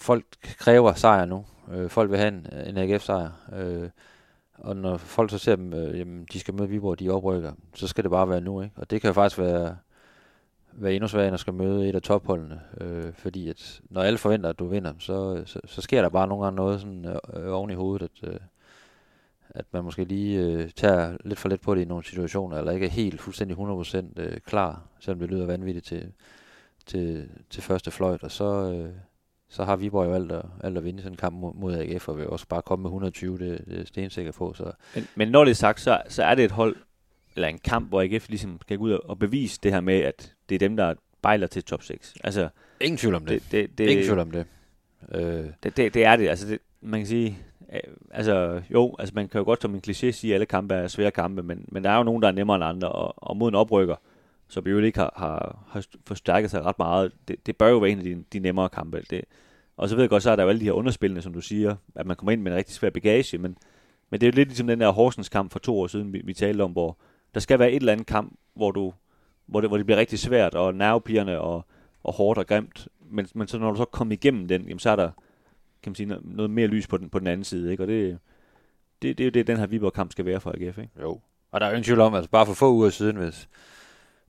[0.01, 1.47] folk kræver sejr nu.
[1.73, 3.31] Øh, folk vil have en, en AGF-sejr.
[3.57, 3.89] Øh,
[4.63, 7.87] og når folk så ser dem, øh, jamen, de skal møde Viborg, de oprykker, så
[7.87, 8.75] skal det bare være nu, ikke?
[8.79, 9.77] Og det kan jo faktisk være,
[10.73, 12.61] være endnu sværere, end at skal møde et af topholdene.
[12.81, 16.29] Øh, fordi at når alle forventer, at du vinder, så, så, så sker der bare
[16.29, 17.07] nogle gange noget sådan,
[17.37, 18.41] øh, oven i hovedet, at, øh,
[19.51, 22.73] at man måske lige øh, tager lidt for let på det i nogle situationer, eller
[22.73, 26.13] ikke er helt fuldstændig 100% øh, klar, selvom det lyder vanvittigt til,
[26.87, 28.93] til, til første fløjt, og så, øh,
[29.53, 32.09] så har Viborg jo alt at, alt at vinde sådan en kamp mod, mod AGF,
[32.09, 35.29] og vil også bare komme med 120, det, det er stensikker på, så Men, men
[35.29, 36.77] når det er sagt, så, så er det et hold,
[37.35, 40.33] eller en kamp, hvor AGF ligesom skal gå ud og bevise det her med, at
[40.49, 42.15] det er dem, der bejler til top 6.
[42.25, 42.49] Altså,
[42.81, 43.43] ingen tvivl om det.
[43.43, 44.47] det, det, det, Ingen tvivl om det.
[45.15, 46.29] Øh, Det, det, det er det.
[46.29, 47.39] Altså, det, man kan sige,
[47.73, 47.81] øh,
[48.11, 50.89] altså jo, altså man kan jo godt som en kliché sige, at alle kampe er
[50.89, 53.37] svære kampe, men, men der er jo nogen, der er nemmere end andre, og, og
[53.37, 53.97] mod en oprykker,
[54.53, 57.91] som jo ikke har, har, har forstærket sig ret meget, det, det bør jo være
[57.91, 59.03] en af de, de nemmere kampe.
[59.11, 59.25] Det,
[59.77, 61.41] og så ved jeg godt, så er der jo alle de her underspillende, som du
[61.41, 63.57] siger, at man kommer ind med en rigtig svær bagage, men,
[64.11, 66.23] men det er jo lidt ligesom den der Horsens kamp for to år siden, vi,
[66.25, 66.99] vi talte om, hvor
[67.35, 68.93] der skal være et eller andet kamp, hvor du
[69.47, 71.65] hvor det, hvor det bliver rigtig svært, og nervepigerne, og
[72.03, 72.89] og hårdt og grimt.
[73.11, 75.11] Men, men så når du så kommer igennem den, jamen, så er der
[75.83, 77.71] kan man sige, noget, mere lys på den, på den anden side.
[77.71, 77.83] Ikke?
[77.83, 78.19] Og det,
[79.03, 80.79] det, det er jo det, den her Viborg-kamp skal være for AGF.
[80.79, 80.91] Ikke?
[81.01, 81.21] Jo.
[81.51, 83.49] Og der er jo ingen tvivl om, at altså bare for få uger siden, hvis,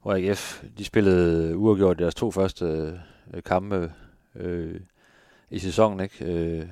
[0.03, 2.65] hvor AGF de spillede uafgjort deres to første
[3.33, 3.91] øh, kampe
[4.35, 4.79] øh,
[5.49, 6.25] i sæsonen, ikke?
[6.25, 6.67] Øh,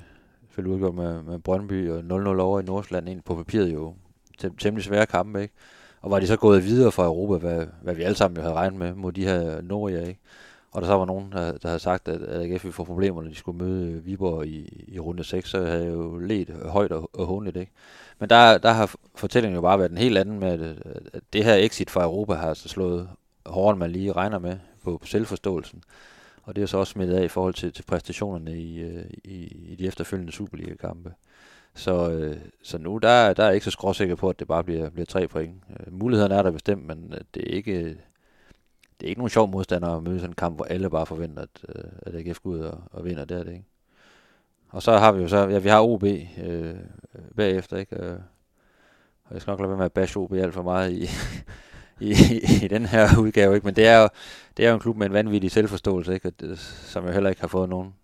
[0.52, 3.94] spillede uafgjort med, med Brøndby og 0-0 over i Nordsjælland, ind på papiret jo
[4.42, 5.54] tem- temmelig svære kampe, ikke?
[6.00, 8.54] Og var de så gået videre fra Europa, hvad, hvad vi alle sammen jo havde
[8.54, 10.20] regnet med mod de her Norge, ikke?
[10.72, 13.28] Og der så var nogen, der, der havde sagt, at AGF ville få problemer, når
[13.28, 16.66] de skulle møde øh, Viborg i, i runde 6, så havde jeg jo let øh,
[16.66, 17.72] højt og, og håndligt, ikke?
[18.18, 20.60] Men der, der har fortællingen jo bare været en helt anden med, at,
[21.12, 23.08] at det her exit fra Europa har altså slået
[23.46, 25.82] hårdere, end man lige regner med på, på selvforståelsen.
[26.42, 29.44] Og det er så også smittet af i forhold til, til præstationerne i, øh, i,
[29.72, 31.14] i de efterfølgende Superliga-kampe.
[31.74, 34.64] Så, øh, så nu der, der er jeg ikke så skråsikker på, at det bare
[34.64, 35.62] bliver, bliver tre point.
[35.70, 37.84] Øh, mulighederne er der bestemt, men øh, det er ikke,
[39.00, 41.42] det er ikke nogen sjov modstander at møde sådan en kamp, hvor alle bare forventer,
[41.42, 43.24] at, øh, at AGF går ud og, og vinder.
[43.24, 43.66] Det er det ikke.
[44.68, 46.04] Og så har vi jo så, ja, vi har OB
[46.42, 46.74] øh,
[47.36, 48.00] bagefter, ikke?
[49.24, 51.06] Og jeg skal nok lade være med at bashe OB alt for meget i,
[52.02, 52.10] i,
[52.64, 53.64] i den her udgave, ikke?
[53.64, 54.08] Men det er jo,
[54.56, 56.32] det er jo en klub med en vanvittig selvforståelse, ikke?
[56.56, 57.94] Som jo heller ikke har fået nogen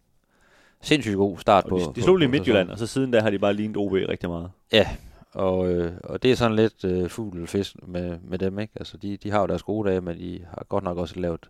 [0.80, 1.92] sindssygt god start og på.
[1.96, 4.50] De, slog lige Midtjylland, og så siden der har de bare lignet OB rigtig meget.
[4.72, 4.88] Ja,
[5.32, 8.72] og, øh, og det er sådan lidt øh, fisk med, med dem, ikke?
[8.76, 11.48] Altså, de, de har jo deres gode dage, men de har godt nok også lavet,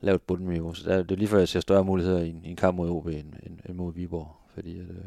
[0.00, 0.74] lavet bundniveau.
[0.74, 2.90] Så der, det er lige før, jeg ser større muligheder i, i en kamp mod
[2.90, 4.36] OB end, end, end mod Viborg.
[4.54, 5.04] Fordi at, øh,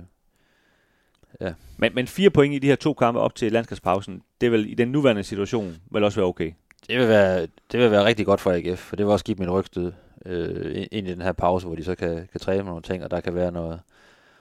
[1.41, 1.53] ja.
[1.77, 4.73] men, men fire point i de her to kampe op til landskabspausen, det vil i
[4.73, 6.51] den nuværende situation vel også være okay?
[6.87, 9.37] Det vil være, det vil være rigtig godt for AGF, for det vil også give
[9.37, 9.91] dem et rygstød
[10.25, 13.11] øh, ind i den her pause, hvor de så kan, kan træne nogle ting, og
[13.11, 13.79] der kan være noget,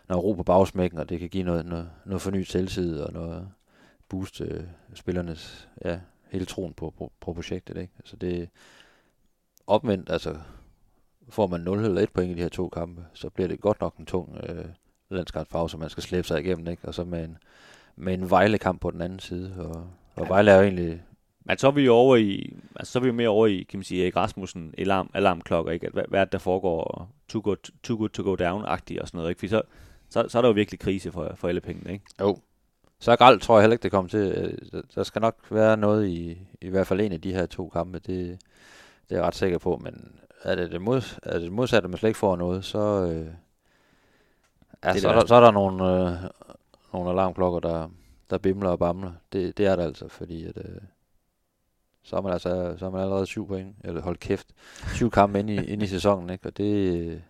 [0.08, 3.48] noget ro på bagsmækken, og det kan give noget, noget, noget fornyet selvtid og noget
[4.08, 4.64] boost øh,
[4.94, 5.98] spillernes ja,
[6.30, 7.76] hele troen på, på, på projektet.
[7.76, 7.92] Ikke?
[7.98, 8.48] Altså det
[9.66, 10.36] opvendt, altså
[11.28, 13.80] får man 0 eller 1 point i de her to kampe, så bliver det godt
[13.80, 14.64] nok en tung øh,
[15.10, 16.88] landskampspause, man skal slæbe sig igennem, ikke?
[16.88, 17.38] og så med en,
[17.96, 20.28] med en Vejle-kamp på den anden side, og, og ja.
[20.28, 21.02] Vejle er jo egentlig
[21.46, 23.78] men så er vi jo over i, altså så er vi mere over i, kan
[23.78, 25.90] man sige, Erik Rasmussen alarm, alarmklokker, ikke?
[25.92, 29.30] Hvad, hvad er der foregår, too good, too good to go down-agtigt og sådan noget,
[29.30, 29.38] ikke?
[29.38, 29.62] Fordi så,
[30.10, 32.04] så, så er der jo virkelig krise for, for alle pengene, ikke?
[32.20, 32.38] Jo.
[32.98, 34.58] Så gralt tror jeg heller ikke, det kommer til.
[34.94, 37.98] Der skal nok være noget i, i hvert fald en af de her to kampe,
[37.98, 38.40] det,
[39.08, 41.90] det er jeg ret sikker på, men er det det, mod, er det modsatte, at
[41.90, 43.26] man slet ikke får noget, så, øh,
[44.84, 46.12] ja, det så, er der, så er der nogle, øh,
[46.92, 47.88] nogle alarmklokker, der,
[48.30, 49.12] der bimler og bamler.
[49.32, 50.80] Det, det er det altså, fordi at, øh,
[52.06, 54.46] så er man altså så er man allerede syv point, eller hold kæft,
[54.94, 56.46] syv kampe ind i, ind i sæsonen, ikke?
[56.46, 57.22] og det,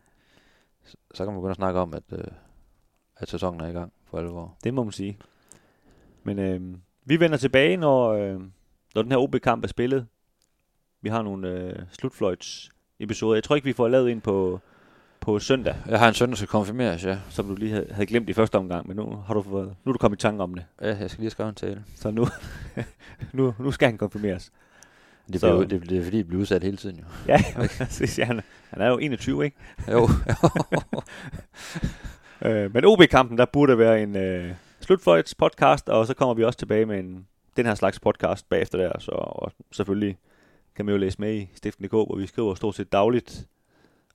[1.15, 2.25] så kan man begynde at snakke om, at, øh,
[3.17, 4.57] at sæsonen er i gang for alvor.
[4.65, 5.19] Det må man sige.
[6.23, 6.61] Men øh,
[7.05, 8.41] vi vender tilbage, når, øh,
[8.95, 10.07] når den her OB-kamp er spillet.
[11.03, 13.35] Vi har nogle øh, slutfløjts episoder.
[13.35, 14.61] Jeg tror ikke, vi får lavet en på,
[15.21, 15.77] på søndag.
[15.87, 17.19] Jeg har en søndag, der skal konfirmeres, ja.
[17.31, 19.91] Som du lige havde, havde glemt i første omgang, men nu har du fået, nu
[19.91, 20.65] er du kommet i tanke om det.
[20.81, 21.85] Ja, jeg skal lige skrive en tale.
[21.95, 22.27] Så nu,
[23.33, 24.53] nu, nu skal han konfirmeres.
[25.33, 27.05] Det, så, det, det er fordi, det bliver udsat hele tiden jo.
[27.33, 27.43] ja,
[27.79, 28.19] præcis.
[28.19, 29.57] Ja, han, han er jo 21, ikke?
[29.93, 30.09] jo.
[32.49, 36.59] øh, men OB-kampen, der burde være en øh, slutfløjts podcast, og så kommer vi også
[36.59, 38.93] tilbage med en, den her slags podcast bagefter der.
[38.99, 40.19] Så, og selvfølgelig
[40.77, 43.47] kan man jo læse med i Stiften.dk, hvor vi skriver stort set dagligt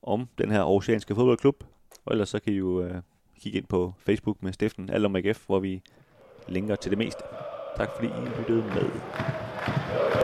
[0.04, 1.64] om den her oceanske fodboldklub.
[2.06, 2.96] Og ellers så kan I jo øh,
[3.40, 5.82] kigge ind på Facebook med Stiften, alt om AGF, hvor vi
[6.48, 7.24] linker til det meste.
[7.78, 10.21] Tak fordi I lyttede med.